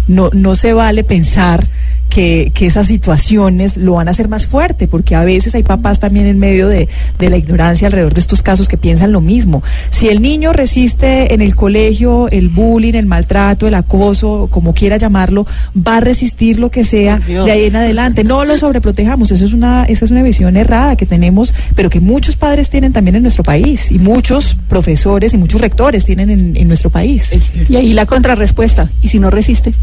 No, 0.07 0.29
no 0.33 0.53
se 0.53 0.73
vale 0.73 1.03
pensar 1.03 1.65
que, 2.09 2.51
que 2.53 2.65
esas 2.65 2.87
situaciones 2.87 3.77
lo 3.77 3.93
van 3.93 4.07
a 4.07 4.11
hacer 4.11 4.27
más 4.27 4.47
fuerte, 4.47 4.87
porque 4.87 5.15
a 5.15 5.23
veces 5.23 5.55
hay 5.55 5.63
papás 5.63 5.99
también 5.99 6.27
en 6.27 6.39
medio 6.39 6.67
de, 6.67 6.87
de 7.19 7.29
la 7.29 7.37
ignorancia 7.37 7.87
alrededor 7.87 8.13
de 8.13 8.21
estos 8.21 8.41
casos 8.41 8.67
que 8.67 8.77
piensan 8.77 9.11
lo 9.11 9.21
mismo. 9.21 9.63
Si 9.89 10.07
el 10.09 10.21
niño 10.21 10.53
resiste 10.53 11.33
en 11.33 11.41
el 11.41 11.55
colegio 11.55 12.29
el 12.29 12.49
bullying, 12.49 12.93
el 12.93 13.05
maltrato, 13.05 13.67
el 13.67 13.73
acoso, 13.73 14.47
como 14.51 14.73
quiera 14.73 14.97
llamarlo, 14.97 15.45
va 15.75 15.97
a 15.97 15.99
resistir 15.99 16.59
lo 16.59 16.71
que 16.71 16.83
sea 16.83 17.19
de 17.19 17.51
ahí 17.51 17.65
en 17.65 17.75
adelante. 17.75 18.23
No 18.23 18.45
lo 18.45 18.57
sobreprotejamos, 18.57 19.31
eso 19.31 19.45
es 19.45 19.53
una, 19.53 19.85
esa 19.85 20.05
es 20.05 20.11
una 20.11 20.23
visión 20.23 20.57
errada 20.57 20.95
que 20.95 21.05
tenemos, 21.05 21.53
pero 21.75 21.89
que 21.89 21.99
muchos 21.99 22.35
padres 22.35 22.69
tienen 22.69 22.93
también 22.93 23.15
en 23.15 23.23
nuestro 23.23 23.43
país 23.43 23.91
y 23.91 23.99
muchos 23.99 24.57
profesores 24.67 25.33
y 25.33 25.37
muchos 25.37 25.61
rectores 25.61 26.05
tienen 26.05 26.29
en, 26.29 26.57
en 26.57 26.67
nuestro 26.67 26.89
país. 26.89 27.31
Y 27.69 27.75
ahí 27.75 27.93
la 27.93 28.05
contrarrespuesta, 28.05 28.91
¿y 29.01 29.09
si 29.09 29.19
no 29.19 29.29
resiste? 29.29 29.73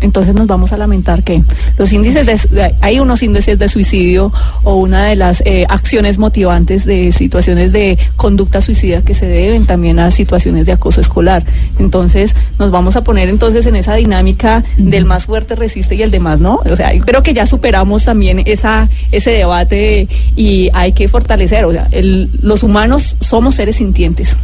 Entonces 0.00 0.34
nos 0.34 0.46
vamos 0.46 0.72
a 0.72 0.76
lamentar 0.76 1.22
que 1.22 1.42
los 1.78 1.92
índices 1.92 2.26
de, 2.26 2.74
hay 2.80 3.00
unos 3.00 3.22
índices 3.22 3.58
de 3.58 3.68
suicidio 3.68 4.32
o 4.62 4.76
una 4.76 5.04
de 5.06 5.16
las 5.16 5.42
eh, 5.44 5.64
acciones 5.68 6.18
motivantes 6.18 6.84
de 6.84 7.12
situaciones 7.12 7.72
de 7.72 7.98
conducta 8.16 8.60
suicida 8.60 9.02
que 9.02 9.14
se 9.14 9.26
deben 9.26 9.66
también 9.66 9.98
a 9.98 10.10
situaciones 10.10 10.66
de 10.66 10.72
acoso 10.72 11.00
escolar. 11.00 11.44
Entonces 11.78 12.34
nos 12.58 12.70
vamos 12.70 12.96
a 12.96 13.04
poner 13.04 13.28
entonces 13.28 13.66
en 13.66 13.76
esa 13.76 13.94
dinámica 13.94 14.64
del 14.76 15.04
más 15.04 15.26
fuerte 15.26 15.54
resiste 15.54 15.94
y 15.94 16.02
el 16.02 16.10
demás 16.10 16.40
no. 16.40 16.60
O 16.70 16.76
sea, 16.76 16.94
yo 16.94 17.04
creo 17.04 17.22
que 17.22 17.34
ya 17.34 17.46
superamos 17.46 18.04
también 18.04 18.42
esa 18.46 18.88
ese 19.12 19.30
debate 19.30 20.08
y 20.34 20.70
hay 20.72 20.92
que 20.92 21.08
fortalecer. 21.08 21.64
O 21.64 21.72
sea, 21.72 21.88
el, 21.90 22.30
los 22.42 22.62
humanos 22.62 23.16
somos 23.20 23.54
seres 23.54 23.76
sintientes 23.76 24.36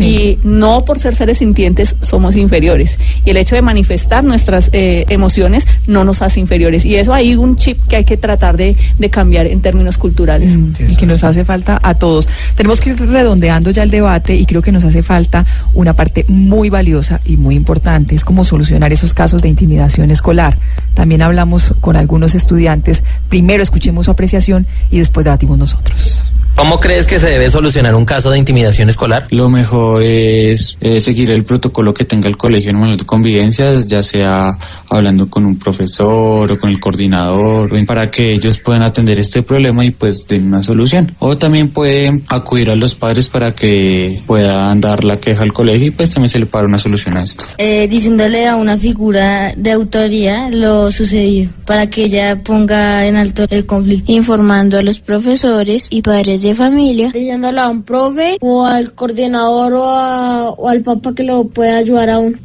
y 0.00 0.38
no 0.44 0.84
por 0.84 0.98
ser 0.98 1.14
seres 1.14 1.38
sintientes 1.38 1.96
somos 2.00 2.36
inferiores. 2.36 2.98
Y 3.24 3.30
el 3.30 3.36
hecho 3.36 3.54
de 3.54 3.62
manifestar 3.62 4.24
nuestras 4.24 4.70
eh, 4.72 4.97
emociones 5.08 5.66
no 5.86 6.04
nos 6.04 6.22
hace 6.22 6.40
inferiores. 6.40 6.84
Y 6.84 6.96
eso 6.96 7.14
hay 7.14 7.34
un 7.36 7.56
chip 7.56 7.86
que 7.86 7.96
hay 7.96 8.04
que 8.04 8.16
tratar 8.16 8.56
de, 8.56 8.76
de 8.98 9.10
cambiar 9.10 9.46
en 9.46 9.60
términos 9.60 9.98
culturales. 9.98 10.56
Mm, 10.56 10.72
y 10.88 10.96
que 10.96 11.06
nos 11.06 11.24
hace 11.24 11.44
falta 11.44 11.78
a 11.82 11.94
todos. 11.94 12.28
Tenemos 12.54 12.80
que 12.80 12.90
ir 12.90 12.96
redondeando 12.96 13.70
ya 13.70 13.82
el 13.82 13.90
debate 13.90 14.34
y 14.34 14.44
creo 14.44 14.62
que 14.62 14.72
nos 14.72 14.84
hace 14.84 15.02
falta 15.02 15.46
una 15.74 15.94
parte 15.94 16.24
muy 16.28 16.70
valiosa 16.70 17.20
y 17.24 17.36
muy 17.36 17.54
importante. 17.54 18.14
Es 18.14 18.24
como 18.24 18.44
solucionar 18.44 18.92
esos 18.92 19.14
casos 19.14 19.42
de 19.42 19.48
intimidación 19.48 20.10
escolar. 20.10 20.58
También 20.94 21.22
hablamos 21.22 21.74
con 21.80 21.96
algunos 21.96 22.34
estudiantes. 22.34 23.02
Primero 23.28 23.62
escuchemos 23.62 24.06
su 24.06 24.10
apreciación 24.10 24.66
y 24.90 24.98
después 24.98 25.24
debatimos 25.24 25.58
nosotros. 25.58 26.32
¿Cómo 26.58 26.80
crees 26.80 27.06
que 27.06 27.20
se 27.20 27.28
debe 27.28 27.48
solucionar 27.50 27.94
un 27.94 28.04
caso 28.04 28.32
de 28.32 28.38
intimidación 28.38 28.88
escolar? 28.88 29.28
Lo 29.30 29.48
mejor 29.48 30.02
es 30.02 30.76
eh, 30.80 31.00
seguir 31.00 31.30
el 31.30 31.44
protocolo 31.44 31.94
que 31.94 32.04
tenga 32.04 32.28
el 32.28 32.36
colegio 32.36 32.72
en 32.72 32.96
de 32.96 33.04
convivencias, 33.04 33.86
ya 33.86 34.02
sea 34.02 34.58
hablando 34.90 35.30
con 35.30 35.44
un 35.44 35.56
profesor 35.56 36.50
o 36.50 36.58
con 36.58 36.70
el 36.70 36.80
coordinador, 36.80 37.70
para 37.86 38.10
que 38.10 38.34
ellos 38.34 38.58
puedan 38.58 38.82
atender 38.82 39.20
este 39.20 39.42
problema 39.42 39.84
y 39.84 39.92
pues 39.92 40.26
den 40.26 40.48
una 40.48 40.64
solución. 40.64 41.14
O 41.20 41.38
también 41.38 41.70
pueden 41.70 42.24
acudir 42.28 42.70
a 42.70 42.74
los 42.74 42.92
padres 42.96 43.28
para 43.28 43.52
que 43.52 44.20
puedan 44.26 44.80
dar 44.80 45.04
la 45.04 45.18
queja 45.20 45.44
al 45.44 45.52
colegio 45.52 45.86
y 45.86 45.90
pues 45.92 46.10
también 46.10 46.28
se 46.28 46.40
le 46.40 46.46
para 46.46 46.66
una 46.66 46.80
solución 46.80 47.18
a 47.18 47.22
esto. 47.22 47.44
Eh, 47.58 47.86
diciéndole 47.86 48.48
a 48.48 48.56
una 48.56 48.76
figura 48.76 49.52
de 49.56 49.70
autoría 49.70 50.50
lo 50.50 50.90
sucedido, 50.90 51.52
para 51.64 51.88
que 51.88 52.06
ella 52.06 52.42
ponga 52.42 53.06
en 53.06 53.14
alto 53.14 53.46
el 53.48 53.64
conflicto. 53.64 54.10
Informando 54.10 54.76
a 54.76 54.82
los 54.82 54.98
profesores 54.98 55.86
y 55.90 56.02
padres 56.02 56.42
de 56.42 56.47
familia, 56.54 57.10
diciéndole 57.12 57.60
a 57.60 57.68
un 57.68 57.82
profe 57.82 58.36
o 58.40 58.64
al 58.66 58.92
coordinador 58.92 59.72
o, 59.74 59.84
a, 59.86 60.50
o 60.50 60.68
al 60.68 60.82
papá 60.82 61.14
que 61.14 61.22
lo 61.24 61.44
pueda 61.48 61.76
ayudar 61.78 62.10
a 62.10 62.18
uno. 62.18 62.36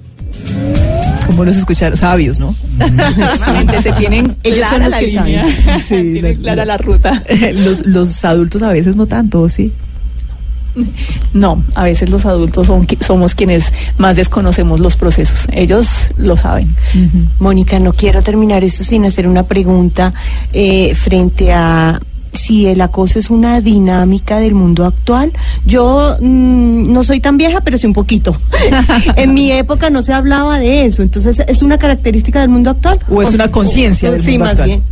Como 1.25 1.45
los 1.45 1.55
escucharon, 1.55 1.97
sabios, 1.97 2.39
¿no? 2.39 2.53
se 3.81 3.91
tienen 3.93 4.35
Ellos 4.43 4.67
son 4.69 4.83
los 4.83 4.93
que 4.95 5.07
línea. 5.07 5.45
saben. 5.63 5.79
Sí, 5.81 6.13
tienen 6.13 6.35
clara 6.35 6.65
la 6.65 6.77
ruta. 6.77 7.23
Los, 7.63 7.85
los 7.85 8.23
adultos 8.25 8.61
a 8.61 8.71
veces 8.71 8.95
no 8.95 9.07
tanto, 9.07 9.47
¿sí? 9.49 9.71
No, 11.33 11.63
a 11.75 11.83
veces 11.83 12.09
los 12.09 12.25
adultos 12.25 12.65
son, 12.67 12.87
somos 12.99 13.35
quienes 13.35 13.71
más 13.97 14.15
desconocemos 14.15 14.79
los 14.79 14.95
procesos. 14.95 15.47
Ellos 15.51 15.87
lo 16.17 16.35
saben. 16.35 16.75
Mónica, 17.39 17.79
no 17.79 17.93
quiero 17.93 18.21
terminar 18.23 18.63
esto 18.63 18.83
sin 18.83 19.05
hacer 19.05 19.27
una 19.27 19.43
pregunta 19.43 20.13
eh, 20.51 20.95
frente 20.95 21.53
a 21.53 21.99
si 22.33 22.67
el 22.67 22.81
acoso 22.81 23.19
es 23.19 23.29
una 23.29 23.61
dinámica 23.61 24.39
del 24.39 24.55
mundo 24.55 24.85
actual. 24.85 25.31
Yo 25.65 26.15
mm, 26.19 26.91
no 26.91 27.03
soy 27.03 27.19
tan 27.19 27.37
vieja, 27.37 27.61
pero 27.61 27.77
sí 27.77 27.87
un 27.87 27.93
poquito. 27.93 28.39
en 29.15 29.33
mi 29.33 29.51
época 29.51 29.89
no 29.89 30.01
se 30.01 30.13
hablaba 30.13 30.59
de 30.59 30.85
eso. 30.85 31.01
Entonces, 31.01 31.41
¿es 31.47 31.61
una 31.61 31.77
característica 31.77 32.41
del 32.41 32.49
mundo 32.49 32.71
actual? 32.71 32.97
¿O 33.09 33.21
es 33.21 33.33
una 33.33 33.49
conciencia 33.49 34.11
del 34.11 34.21
sí, 34.21 34.31
mundo 34.31 34.45
más 34.45 34.51
actual? 34.51 34.67
bien. 34.69 34.83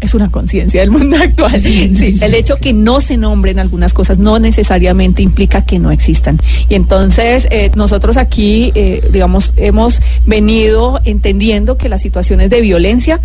Es 0.00 0.14
una 0.14 0.30
conciencia 0.30 0.80
del 0.80 0.90
mundo 0.90 1.16
actual. 1.22 1.60
Sí, 1.60 2.18
el 2.22 2.34
hecho 2.34 2.56
que 2.56 2.72
no 2.72 3.02
se 3.02 3.18
nombren 3.18 3.58
algunas 3.58 3.92
cosas 3.92 4.18
no 4.18 4.38
necesariamente 4.38 5.22
implica 5.22 5.66
que 5.66 5.78
no 5.78 5.90
existan. 5.90 6.40
Y 6.70 6.74
entonces 6.74 7.46
eh, 7.50 7.70
nosotros 7.74 8.16
aquí, 8.16 8.72
eh, 8.74 9.10
digamos, 9.12 9.52
hemos 9.56 10.00
venido 10.24 11.00
entendiendo 11.04 11.76
que 11.76 11.90
las 11.90 12.00
situaciones 12.00 12.48
de 12.48 12.62
violencia 12.62 13.20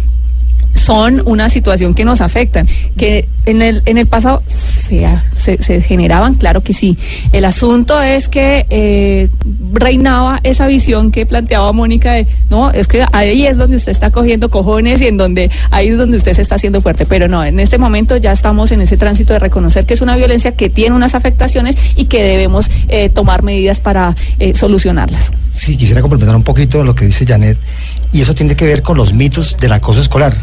son 0.76 1.24
una 1.26 1.50
situación 1.50 1.94
que 1.94 2.06
nos 2.06 2.22
afectan, 2.22 2.68
que 2.98 3.28
en 3.46 3.62
el, 3.62 3.82
en 3.86 3.98
el 3.98 4.08
pasado 4.08 4.44
se, 4.48 5.08
se, 5.34 5.82
generaban, 5.82 6.36
claro 6.36 6.62
que 6.62 6.74
sí. 6.74 6.98
El 7.32 7.46
asunto 7.46 8.02
es 8.02 8.30
que 8.30 8.66
eh, 8.70 9.30
reinaba 9.74 10.40
esa 10.44 10.68
visión 10.68 11.12
que 11.12 11.26
planteaba 11.26 11.72
Mónica 11.72 12.14
de, 12.14 12.28
no, 12.50 12.72
es 12.72 12.88
que 12.88 13.06
ahí 13.12 13.46
es 13.46 13.58
donde 13.58 13.78
usted 13.78 13.92
está 13.92 14.12
cogiendo 14.12 14.50
cojones 14.50 15.02
y 15.02 15.08
en 15.08 15.18
donde 15.18 15.50
ahí 15.72 15.90
es 15.90 15.98
donde 15.98 16.18
usted 16.18 16.34
se 16.34 16.42
está 16.42 16.56
haciendo 16.56 16.82
fuerte. 16.82 17.06
Pero 17.06 17.28
no, 17.28 17.44
en 17.44 17.60
este 17.60 17.78
momento 17.78 18.18
ya 18.18 18.32
estamos 18.32 18.72
en 18.72 18.82
ese 18.82 18.98
tránsito 18.98 19.34
de 19.34 19.40
reconocer 19.40 19.86
que 19.86 19.94
es 19.94 20.02
una 20.02 20.16
violencia 20.16 20.52
que 20.54 20.70
tiene 20.70 20.96
unas 20.96 21.16
afectaciones 21.16 21.76
y 21.96 22.06
que 22.06 22.24
debemos 22.24 22.70
eh, 22.88 23.10
tomar 23.10 23.44
medidas 23.44 23.82
para 23.82 24.16
eh, 24.40 24.54
solucionarlas. 24.54 25.32
Sí, 25.58 25.78
quisiera 25.78 26.02
complementar 26.02 26.36
un 26.36 26.44
poquito 26.44 26.84
lo 26.84 26.94
que 26.94 27.06
dice 27.06 27.26
Janet, 27.26 27.58
y 28.16 28.22
eso 28.22 28.34
tiene 28.34 28.56
que 28.56 28.64
ver 28.66 28.82
con 28.82 28.96
los 28.96 29.12
mitos 29.12 29.58
del 29.60 29.74
acoso 29.74 30.00
escolar. 30.00 30.38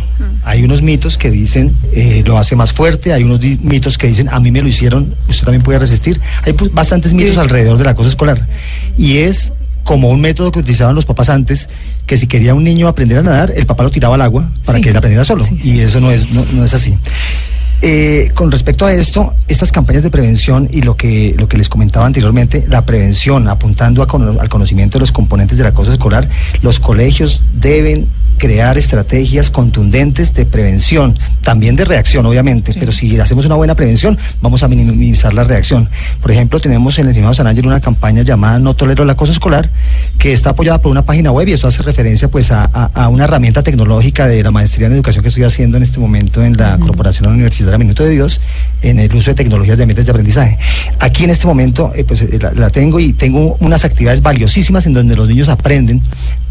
Hay 0.45 0.63
unos 0.63 0.83
mitos 0.83 1.17
que 1.17 1.31
dicen 1.31 1.75
eh, 1.95 2.23
lo 2.27 2.37
hace 2.37 2.55
más 2.55 2.71
fuerte, 2.71 3.15
hay 3.15 3.25
unos 3.25 3.41
mitos 3.63 3.97
que 3.97 4.09
dicen 4.09 4.29
a 4.29 4.41
mí 4.41 4.51
me 4.51 4.61
lo 4.61 4.69
hicieron, 4.69 5.15
usted 5.27 5.45
también 5.45 5.63
puede 5.63 5.79
resistir. 5.79 6.21
Hay 6.45 6.53
pues, 6.53 6.71
bastantes 6.75 7.15
mitos 7.15 7.39
alrededor 7.39 7.79
del 7.79 7.89
acoso 7.89 8.11
escolar. 8.11 8.47
Y 8.99 9.19
es 9.19 9.55
como 9.85 10.11
un 10.11 10.21
método 10.21 10.53
que 10.53 10.59
utilizaban 10.59 10.95
los 10.95 11.07
papás 11.07 11.31
antes, 11.31 11.71
que 12.05 12.19
si 12.19 12.27
quería 12.27 12.53
un 12.55 12.63
niño 12.63 12.89
aprender 12.89 13.17
a 13.19 13.23
nadar, 13.23 13.53
el 13.57 13.65
papá 13.65 13.85
lo 13.85 13.91
tiraba 13.91 14.17
al 14.17 14.21
agua 14.23 14.51
para 14.67 14.77
Sí. 14.77 14.85
que 14.85 14.91
él 14.91 14.97
aprendiera 14.99 15.25
solo. 15.25 15.47
Sí, 15.47 15.59
sí. 15.59 15.71
Y 15.77 15.81
eso 15.81 15.99
no 15.99 16.11
es, 16.11 16.31
no, 16.31 16.45
no 16.53 16.65
es 16.65 16.75
así. 16.75 16.99
Eh, 17.85 18.31
con 18.35 18.53
respecto 18.53 18.87
a 18.87 18.93
esto, 18.93 19.35
estas 19.49 19.73
campañas 19.73 20.05
de 20.05 20.11
prevención 20.11 20.69
y 20.71 20.83
lo 20.83 20.97
que, 20.97 21.35
lo 21.37 21.49
que 21.49 21.57
les 21.59 21.69
comentaba 21.69 22.07
anteriormente, 22.07 22.65
la 22.69 22.87
prevención 22.87 23.49
apuntando 23.49 24.03
a 24.05 24.41
al 24.41 24.49
conocimiento 24.49 24.99
de 24.99 25.01
los 25.01 25.11
componentes 25.11 25.59
del 25.59 25.67
acoso 25.67 25.93
escolar, 25.93 26.29
los 26.63 26.79
colegios 26.79 27.43
deben 27.55 28.07
crear 28.39 28.79
estrategias 28.79 29.51
contundentes 29.51 30.33
de 30.35 30.47
prevención, 30.47 31.19
también 31.43 31.75
de 31.77 31.85
reacción, 31.85 32.25
obviamente, 32.27 32.73
pero 32.79 32.91
si 32.93 33.19
hacemos 33.19 33.47
una 33.47 33.55
buena 33.57 33.75
prevención, 33.75 34.17
vamos 34.41 34.63
a 34.63 34.69
minimizar 34.69 35.35
la 35.35 35.45
reacción. 35.45 35.89
Por 36.21 36.31
ejemplo, 36.31 36.59
tenemos 36.61 36.99
en 36.99 37.07
el 37.07 37.11
Instituto 37.11 37.35
San 37.35 37.47
Ángel 37.47 37.67
una 37.67 37.81
campaña 37.81 38.23
llamada 38.23 38.59
No 38.59 38.75
Tolero 38.75 39.03
el 39.05 39.11
Acoso 39.11 39.33
Escolar, 39.33 39.71
que 40.19 40.33
está 40.33 40.51
apoyada 40.51 40.81
por 40.81 40.91
una 40.93 41.03
página 41.03 41.31
web 41.33 41.49
y 41.49 41.53
eso 41.53 41.67
hace 41.69 41.83
referencia 41.83 42.29
pues 42.29 42.51
a, 42.53 42.63
a- 42.73 42.91
a 42.95 43.09
una 43.09 43.25
herramienta 43.25 43.63
tecnológica 43.63 44.27
de 44.27 44.43
la 44.43 44.51
maestría 44.53 44.87
en 44.87 44.93
educación 44.95 45.23
que 45.23 45.29
estoy 45.29 45.45
haciendo 45.45 45.77
en 45.77 45.83
este 45.83 45.99
momento 46.01 46.43
en 46.45 46.57
la 46.57 46.79
Corporación 46.79 47.27
Universitaria 47.77 47.79
Minuto 47.79 48.05
de 48.05 48.11
Dios, 48.11 48.41
en 48.83 48.99
el 48.99 49.15
uso 49.15 49.31
de 49.31 49.35
tecnologías 49.35 49.77
de 49.77 49.85
ambientes 49.85 50.07
de 50.07 50.13
aprendizaje. 50.13 50.59
Aquí 50.99 51.25
en 51.25 51.31
este 51.31 51.47
momento 51.47 51.93
eh, 51.95 52.05
pues 52.05 52.23
eh, 52.23 52.39
la 52.55 52.71
tengo 52.71 53.01
y 53.01 53.13
tengo 53.13 53.57
unas 53.61 53.85
actividades 53.85 54.23
valiosísimas 54.23 54.87
en 54.87 54.95
donde 54.95 55.17
los 55.17 55.29
niños 55.29 55.49
aprenden 55.49 56.03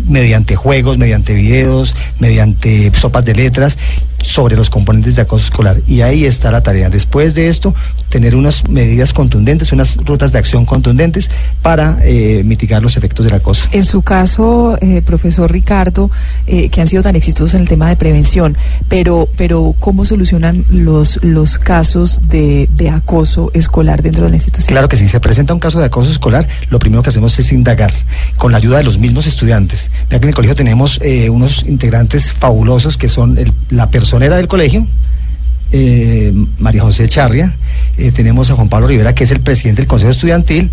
mediante 0.08 0.56
juegos, 0.56 0.98
mediante 0.98 1.34
videos, 1.34 1.96
mediante 2.20 2.92
sopas 2.94 3.26
de 3.26 3.36
letras 3.36 3.78
sobre 4.22 4.56
los 4.56 4.70
componentes 4.70 5.16
de 5.16 5.24
acoso 5.24 5.46
escolar. 5.46 5.82
Y 5.88 6.02
ahí 6.02 6.26
está 6.26 6.52
la 6.52 6.62
tarea. 6.64 6.90
Después 6.90 7.34
de 7.34 7.48
esto, 7.48 7.74
tener 8.10 8.36
unas 8.36 8.68
medidas 8.70 9.14
contundentes, 9.14 9.72
unas 9.72 9.96
rutas 9.98 10.32
de 10.32 10.38
acción 10.40 10.66
contundentes 10.66 11.30
para 11.62 12.00
eh, 12.04 12.44
mitigar 12.46 12.82
los 12.84 12.98
efectos 12.98 13.26
del 13.26 13.36
acoso. 13.36 13.68
En 13.72 13.84
su 13.84 14.02
caso, 14.02 14.78
eh, 14.82 15.02
profesor 15.04 15.52
Ricardo, 15.52 16.12
eh, 16.48 16.70
que 16.70 16.82
han 16.82 16.88
sido 16.88 17.04
tan 17.04 17.16
exitosos 17.16 17.54
en 17.56 17.62
el 17.62 17.68
tema 17.70 17.90
de 17.90 17.96
prevención, 17.96 18.58
pero, 18.88 19.28
pero 19.38 19.76
¿cómo 19.80 20.06
solucionan 20.06 20.66
los, 20.70 21.20
los 21.24 21.58
casos 21.58 22.22
de, 22.28 22.70
de 22.76 22.90
acoso 22.90 23.52
escolar 23.54 24.02
dentro 24.02 24.24
de 24.26 24.30
la 24.30 24.36
institución? 24.36 24.68
Claro 24.74 24.88
que 24.90 24.98
si 24.98 25.08
se 25.08 25.20
presenta 25.20 25.54
un 25.54 25.60
caso 25.60 25.80
de 25.80 25.86
acoso 25.86 26.12
escolar, 26.12 26.48
lo 26.70 26.80
primero 26.80 27.02
que 27.04 27.10
hacemos 27.10 27.38
es 27.40 27.52
indagar 27.52 27.92
con 28.38 28.52
la 28.52 28.58
ayuda 28.58 28.78
de 28.78 28.84
los 28.84 28.98
mismos 28.98 29.26
estudiantes. 29.26 29.90
Ya 30.10 30.20
que 30.20 30.26
en 30.26 30.30
el 30.30 30.36
colegio 30.36 30.56
tenemos 30.56 31.00
unos 31.30 31.64
integrantes 31.68 32.34
fabulosos 32.34 32.98
que 32.98 33.08
son 33.10 33.38
el- 33.38 33.54
la 33.70 33.90
personera 34.12 34.36
del 34.36 34.50
colegio, 34.50 34.86
eh, 35.72 36.34
María 36.58 36.82
José 36.82 37.08
Charria, 37.08 37.56
eh, 37.98 38.12
tenemos 38.12 38.52
a 38.52 38.56
Juan 38.56 38.68
Pablo 38.68 38.88
Rivera, 38.88 39.16
que 39.16 39.24
es 39.24 39.32
el 39.32 39.40
presidente 39.40 39.82
del 39.82 39.88
Consejo 39.88 40.12
Estudiantil, 40.12 40.70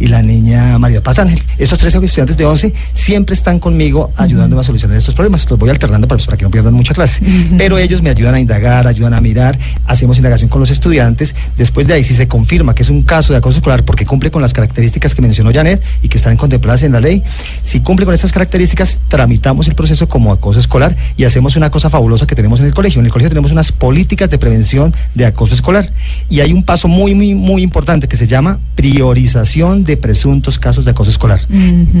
y 0.00 0.08
la 0.08 0.22
niña 0.22 0.78
María 0.78 1.02
Paz 1.02 1.18
Ángel. 1.18 1.40
Esos 1.58 1.78
tres 1.78 1.94
estudiantes 1.94 2.36
de 2.36 2.46
11 2.46 2.74
siempre 2.92 3.34
están 3.34 3.60
conmigo 3.60 4.10
ayudándome 4.16 4.62
a 4.62 4.64
solucionar 4.64 4.96
estos 4.96 5.14
problemas. 5.14 5.48
Los 5.48 5.58
voy 5.58 5.68
alternando 5.70 6.08
para, 6.08 6.24
para 6.24 6.36
que 6.36 6.44
no 6.44 6.50
pierdan 6.50 6.74
mucha 6.74 6.94
clase. 6.94 7.22
Pero 7.58 7.78
ellos 7.78 8.02
me 8.02 8.10
ayudan 8.10 8.34
a 8.34 8.40
indagar, 8.40 8.86
ayudan 8.86 9.14
a 9.14 9.20
mirar, 9.20 9.58
hacemos 9.86 10.16
indagación 10.16 10.48
con 10.48 10.60
los 10.60 10.70
estudiantes. 10.70 11.34
Después 11.56 11.86
de 11.86 11.94
ahí, 11.94 12.02
si 12.02 12.14
se 12.14 12.26
confirma 12.26 12.74
que 12.74 12.82
es 12.82 12.88
un 12.88 13.02
caso 13.02 13.32
de 13.32 13.38
acoso 13.38 13.58
escolar 13.58 13.84
porque 13.84 14.06
cumple 14.06 14.30
con 14.30 14.40
las 14.40 14.52
características 14.52 15.14
que 15.14 15.22
mencionó 15.22 15.52
Janet 15.52 15.82
y 16.02 16.08
que 16.08 16.16
están 16.16 16.36
contempladas 16.36 16.82
en 16.82 16.92
la 16.92 17.00
ley, 17.00 17.22
si 17.62 17.80
cumple 17.80 18.06
con 18.06 18.14
esas 18.14 18.32
características, 18.32 19.00
tramitamos 19.08 19.68
el 19.68 19.74
proceso 19.74 20.08
como 20.08 20.32
acoso 20.32 20.58
escolar 20.58 20.96
y 21.16 21.24
hacemos 21.24 21.56
una 21.56 21.70
cosa 21.70 21.90
fabulosa 21.90 22.26
que 22.26 22.34
tenemos 22.34 22.60
en 22.60 22.66
el 22.66 22.74
colegio. 22.74 23.00
En 23.00 23.06
el 23.06 23.12
colegio 23.12 23.28
tenemos 23.28 23.52
unas 23.52 23.70
políticas 23.70 24.30
de 24.30 24.38
prevención 24.38 24.94
de 25.14 25.26
acoso 25.26 25.54
escolar 25.54 25.90
y 26.30 26.40
hay 26.40 26.52
un 26.54 26.62
paso 26.62 26.88
muy, 26.88 27.14
muy, 27.14 27.34
muy 27.34 27.62
importante 27.62 28.08
que 28.08 28.16
se 28.16 28.26
llama 28.26 28.60
priorización 28.74 29.84
de 29.84 29.89
presuntos 29.96 30.58
casos 30.58 30.84
de 30.84 30.92
acoso 30.92 31.10
escolar. 31.10 31.40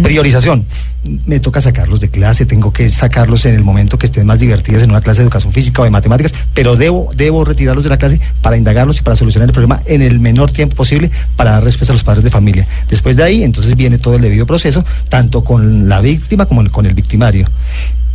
Priorización. 0.02 0.64
Me 1.24 1.40
toca 1.40 1.60
sacarlos 1.60 2.00
de 2.00 2.10
clase, 2.10 2.44
tengo 2.44 2.72
que 2.72 2.90
sacarlos 2.90 3.46
en 3.46 3.54
el 3.54 3.64
momento 3.64 3.98
que 3.98 4.06
estén 4.06 4.26
más 4.26 4.38
divertidos 4.38 4.82
en 4.82 4.90
una 4.90 5.00
clase 5.00 5.20
de 5.20 5.24
educación 5.24 5.52
física 5.52 5.80
o 5.80 5.84
de 5.84 5.90
matemáticas, 5.90 6.34
pero 6.52 6.76
debo, 6.76 7.10
debo 7.16 7.44
retirarlos 7.44 7.84
de 7.84 7.90
la 7.90 7.96
clase 7.96 8.20
para 8.42 8.56
indagarlos 8.56 8.98
y 8.98 9.02
para 9.02 9.16
solucionar 9.16 9.48
el 9.48 9.52
problema 9.52 9.80
en 9.86 10.02
el 10.02 10.20
menor 10.20 10.52
tiempo 10.52 10.76
posible 10.76 11.10
para 11.36 11.52
dar 11.52 11.64
respuesta 11.64 11.92
a 11.92 11.94
los 11.94 12.04
padres 12.04 12.24
de 12.24 12.30
familia. 12.30 12.66
Después 12.88 13.16
de 13.16 13.22
ahí, 13.22 13.42
entonces 13.42 13.74
viene 13.76 13.98
todo 13.98 14.16
el 14.16 14.20
debido 14.20 14.46
proceso, 14.46 14.84
tanto 15.08 15.42
con 15.42 15.88
la 15.88 16.00
víctima 16.00 16.46
como 16.46 16.68
con 16.70 16.84
el 16.84 16.94
victimario. 16.94 17.48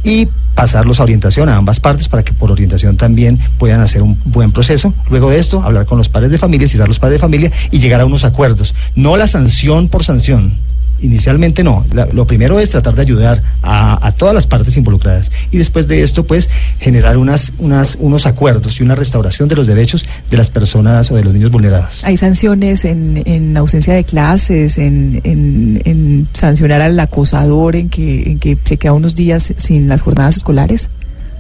Y 0.06 0.30
pasarlos 0.54 1.00
a 1.00 1.04
orientación 1.04 1.50
a 1.50 1.58
ambas 1.58 1.82
partes 1.82 2.08
para 2.08 2.24
que 2.24 2.32
por 2.32 2.52
orientación 2.52 2.96
también 2.96 3.40
puedan 3.58 3.82
hacer 3.82 4.02
un 4.02 4.18
buen 4.24 4.52
proceso. 4.52 4.94
Luego 5.10 5.30
de 5.30 5.40
esto, 5.40 5.62
hablar 5.62 5.86
con 5.86 5.98
los 5.98 6.08
padres 6.08 6.32
de 6.32 6.38
familia, 6.38 6.68
citar 6.68 6.88
los 6.88 7.00
padres 7.00 7.18
de 7.18 7.22
familia 7.22 7.52
y 7.72 7.80
llegar 7.80 8.00
a 8.00 8.06
unos 8.06 8.24
acuerdos. 8.24 8.74
No 8.96 9.18
la 9.18 9.28
sanción 9.28 9.90
por 9.90 10.06
sanción. 10.06 10.60
Inicialmente 11.06 11.64
no. 11.64 11.86
La- 11.94 12.08
lo 12.08 12.26
primero 12.26 12.60
es 12.60 12.70
tratar 12.72 12.96
de 12.96 13.02
ayudar 13.04 13.44
a, 13.62 14.12
todas 14.18 14.34
las 14.34 14.48
partes 14.48 14.76
involucradas 14.78 15.32
y 15.52 15.58
después 15.58 15.88
de 15.88 16.02
esto, 16.02 16.26
pues, 16.26 16.50
generar 16.80 17.18
unas, 17.18 17.54
unas, 17.60 17.96
unos 18.00 18.26
acuerdos 18.26 18.80
y 18.80 18.84
una 18.84 18.96
restauración 18.96 19.48
de 19.50 19.56
los 19.56 19.68
derechos 19.68 20.06
de 20.32 20.38
las 20.38 20.50
personas 20.50 21.12
o 21.12 21.16
de 21.16 21.24
los 21.24 21.34
niños 21.34 21.52
vulnerados. 21.52 22.04
¿Hay 22.04 22.18
sanciones 22.18 22.86
en, 22.86 23.22
en 23.26 23.56
ausencia 23.58 23.94
de 23.94 24.04
clases, 24.04 24.78
en, 24.78 25.22
en- 25.24 25.82
en 25.86 26.28
sancionar 26.34 26.82
al 26.82 27.00
acosador, 27.00 27.76
en 27.76 27.90
que, 27.90 28.24
en 28.32 28.40
que 28.40 28.58
se 28.64 28.78
queda 28.78 28.94
unos 28.94 29.16
días 29.16 29.54
sin 29.58 29.88
las 29.88 30.02
jornadas 30.02 30.38
escolares? 30.38 30.90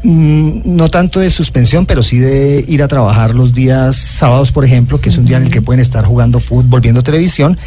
Mm, 0.07 0.61
no 0.65 0.87
tanto 0.89 1.19
de 1.19 1.31
suspensión, 1.31 1.87
pero 1.87 2.03
sí 2.03 2.19
de 2.19 2.63
ir 2.67 2.83
a 2.83 2.87
trabajar 2.87 3.33
los 3.33 3.55
días 3.55 3.95
sábados, 3.95 4.51
por 4.51 4.63
ejemplo, 4.63 5.01
que 5.01 5.09
es 5.09 5.17
un 5.17 5.25
día 5.25 5.37
en 5.37 5.43
el 5.45 5.49
que 5.49 5.63
pueden 5.63 5.79
estar 5.79 6.05
jugando 6.05 6.39
fútbol, 6.39 6.79
viendo 6.79 7.01
televisión, 7.01 7.57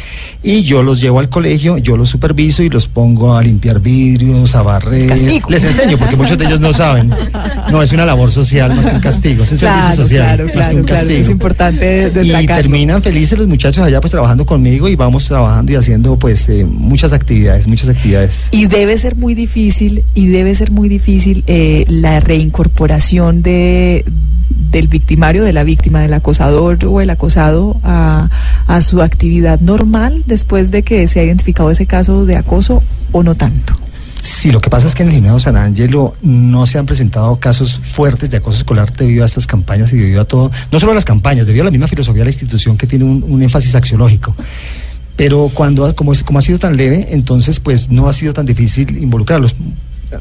y 0.41 0.61
yo 0.63 0.81
los 0.81 1.01
llevo 1.01 1.19
al 1.19 1.27
colegio, 1.27 1.77
yo 1.79 1.97
los 1.97 2.07
superviso 2.07 2.63
y 2.63 2.69
los 2.69 2.87
pongo 2.87 3.35
a 3.35 3.43
limpiar 3.43 3.81
vidrios, 3.81 4.55
a 4.55 4.61
barrer. 4.61 5.09
Castigo. 5.09 5.49
Les 5.49 5.65
enseño, 5.65 5.97
porque 5.97 6.15
muchos 6.15 6.37
de 6.37 6.45
ellos 6.45 6.61
no 6.61 6.71
saben. 6.71 7.13
No, 7.71 7.83
es 7.83 7.91
una 7.91 8.05
labor 8.05 8.31
social 8.31 8.73
más 8.73 8.85
que 8.85 8.95
un 8.95 9.01
castigo, 9.01 9.43
es 9.43 9.51
un 9.51 9.57
Claro, 9.57 9.81
servicio 9.95 10.03
social. 10.05 10.25
claro, 10.25 10.43
más 10.45 10.51
que 10.53 10.57
claro, 10.59 10.77
un 10.77 10.83
castigo. 10.85 11.19
es 11.19 11.29
importante 11.29 12.11
Y 12.23 12.45
terminan 12.47 13.03
felices 13.03 13.37
los 13.37 13.49
muchachos 13.49 13.83
allá 13.83 13.99
pues 13.99 14.11
trabajando 14.11 14.45
conmigo 14.45 14.87
y 14.87 14.95
vamos 14.95 15.25
trabajando 15.25 15.73
y 15.73 15.75
haciendo 15.75 16.17
pues 16.17 16.47
eh, 16.47 16.63
muchas 16.63 17.11
actividades, 17.11 17.67
muchas 17.67 17.89
actividades. 17.89 18.47
Y 18.51 18.67
debe 18.67 18.97
ser 18.97 19.17
muy 19.17 19.35
difícil, 19.35 20.05
y 20.13 20.27
debe 20.27 20.55
ser 20.55 20.71
muy 20.71 20.87
difícil 20.87 21.43
eh, 21.47 21.83
la 21.89 22.21
reincorporación 22.29 23.41
de 23.41 24.05
del 24.49 24.87
victimario, 24.87 25.43
de 25.43 25.51
la 25.51 25.63
víctima, 25.63 26.01
del 26.01 26.13
acosador 26.13 26.77
o 26.85 27.01
el 27.01 27.09
acosado 27.09 27.79
a, 27.83 28.29
a 28.67 28.81
su 28.81 29.01
actividad 29.01 29.59
normal 29.59 30.23
después 30.27 30.69
de 30.69 30.83
que 30.83 31.07
se 31.07 31.19
ha 31.19 31.23
identificado 31.23 31.71
ese 31.71 31.87
caso 31.87 32.25
de 32.25 32.35
acoso 32.35 32.83
o 33.11 33.23
no 33.23 33.35
tanto. 33.35 33.75
Sí, 34.21 34.51
lo 34.51 34.59
que 34.59 34.69
pasa 34.69 34.87
es 34.87 34.93
que 34.93 35.03
en 35.03 35.09
el 35.09 35.15
gimnasio 35.15 35.39
San 35.39 35.57
Angelo 35.57 36.15
no 36.21 36.65
se 36.65 36.77
han 36.77 36.85
presentado 36.85 37.39
casos 37.39 37.79
fuertes 37.79 38.29
de 38.29 38.37
acoso 38.37 38.59
escolar 38.59 38.95
debido 38.95 39.23
a 39.23 39.25
estas 39.25 39.47
campañas 39.47 39.91
y 39.93 39.97
debido 39.97 40.21
a 40.21 40.25
todo, 40.25 40.51
no 40.71 40.79
solo 40.79 40.91
a 40.91 40.95
las 40.95 41.05
campañas, 41.05 41.47
debido 41.47 41.63
a 41.63 41.65
la 41.65 41.71
misma 41.71 41.87
filosofía 41.87 42.21
de 42.21 42.25
la 42.25 42.31
institución 42.31 42.77
que 42.77 42.85
tiene 42.85 43.05
un, 43.05 43.23
un 43.27 43.41
énfasis 43.41 43.73
axiológico. 43.75 44.35
Pero 45.15 45.51
cuando, 45.53 45.93
como, 45.95 46.13
como 46.25 46.39
ha 46.39 46.41
sido 46.41 46.59
tan 46.59 46.77
leve, 46.77 47.07
entonces 47.09 47.59
pues 47.59 47.89
no 47.89 48.07
ha 48.07 48.13
sido 48.13 48.33
tan 48.33 48.45
difícil 48.45 48.97
involucrarlos. 48.97 49.55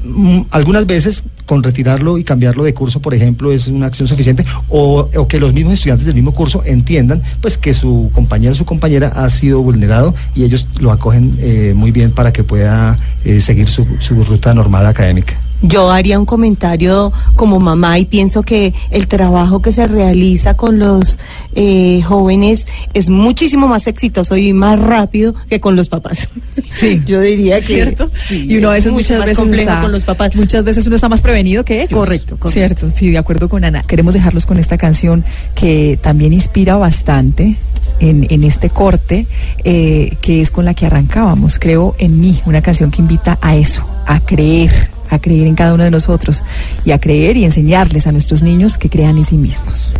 Mm, 0.03 0.43
Algunas 0.51 0.87
veces 0.87 1.23
con 1.47 1.63
retirarlo 1.63 2.19
y 2.19 2.25
cambiarlo 2.25 2.63
de 2.63 2.75
curso, 2.75 3.01
por 3.01 3.15
ejemplo, 3.15 3.53
es 3.53 3.69
una 3.69 3.87
acción 3.87 4.07
suficiente, 4.07 4.45
o, 4.69 5.09
o 5.17 5.29
que 5.29 5.41
los 5.41 5.55
mismos 5.55 5.75
estudiantes 5.75 6.05
del 6.07 6.15
mismo 6.15 6.33
curso 6.35 6.63
entiendan 6.65 7.23
pues 7.41 7.57
que 7.57 7.73
su 7.73 8.11
compañero 8.13 8.53
o 8.53 8.55
su 8.55 8.67
compañera 8.67 9.09
ha 9.09 9.29
sido 9.31 9.61
vulnerado 9.63 10.15
y 10.35 10.45
ellos 10.45 10.67
lo 10.79 10.93
acogen 10.93 11.37
eh, 11.41 11.73
muy 11.75 11.91
bien 11.91 12.11
para 12.11 12.33
que 12.33 12.45
pueda 12.45 12.99
eh, 13.25 13.41
seguir 13.41 13.71
su, 13.71 13.87
su 13.99 14.23
ruta 14.25 14.53
normal 14.53 14.87
académica. 14.87 15.41
Yo 15.63 15.91
haría 15.91 16.19
un 16.19 16.27
comentario 16.27 17.13
como 17.37 17.59
mamá 17.59 17.99
y 17.99 18.05
pienso 18.05 18.43
que 18.43 18.75
el 18.91 19.09
trabajo 19.09 19.61
que 19.61 19.73
se 19.73 19.87
realiza 19.87 20.57
con 20.57 20.79
los 20.79 21.19
eh, 21.55 22.01
jóvenes 22.03 22.67
es 22.95 23.09
muchísimo 23.09 23.67
más 23.67 23.87
exitoso 23.87 24.37
y 24.37 24.53
más 24.53 24.79
rápido 24.79 25.35
que 25.49 25.61
con 25.61 25.77
los 25.77 25.89
papás. 25.89 26.29
Sí, 26.71 27.03
yo 27.07 27.21
diría 27.21 27.57
que 27.57 27.63
¿Cierto? 27.67 28.11
sí, 28.15 28.47
y 28.49 28.57
uno 28.59 28.71
a 28.71 28.77
es 28.77 28.85
veces, 28.85 28.93
muchas 28.93 29.21
veces 29.21 29.37
complejo 29.37 29.63
está, 29.71 29.83
con 29.83 29.91
los 29.93 30.05
papás. 30.05 30.35
muchas 30.37 30.65
veces 30.65 30.87
uno 30.87 30.95
está 30.97 31.09
más 31.09 31.21
prevenido 31.21 31.65
que 31.65 31.83
ellos. 31.83 31.99
Correcto, 31.99 32.37
correcto. 32.39 32.51
Cierto, 32.51 32.91
sí, 32.91 33.11
de 33.11 33.19
acuerdo 33.19 33.49
con 33.49 33.65
Ana. 33.65 33.83
Queremos 33.83 34.15
dejarlos 34.15 34.47
con 34.47 34.59
esta 34.59 34.77
canción 34.79 35.25
que 35.55 35.99
también 36.01 36.33
inspira 36.33 36.77
bastante 36.77 37.57
en, 38.01 38.27
en 38.31 38.45
este 38.45 38.71
corte, 38.71 39.27
eh, 39.65 40.17
que 40.21 40.41
es 40.41 40.51
con 40.51 40.65
la 40.65 40.75
que 40.75 40.87
arrancábamos. 40.87 41.59
Creo 41.59 41.97
en 41.99 42.21
mí, 42.21 42.41
una 42.47 42.63
canción 42.63 42.91
que 42.91 43.03
invita 43.03 43.39
a 43.41 43.57
eso, 43.57 43.85
a 44.09 44.21
creer, 44.21 44.91
a 45.11 45.19
creer 45.19 45.47
en 45.47 45.55
cada 45.55 45.75
uno 45.75 45.85
de 45.85 45.91
nosotros 45.91 46.43
y 46.85 46.93
a 46.93 46.99
creer 46.99 47.37
y 47.37 47.45
enseñarles 47.45 48.07
a 48.07 48.13
nuestros 48.13 48.43
niños 48.43 48.79
que 48.79 48.89
crean 48.89 49.19
en 49.19 49.25
sí 49.25 49.37
mismos. 49.37 49.93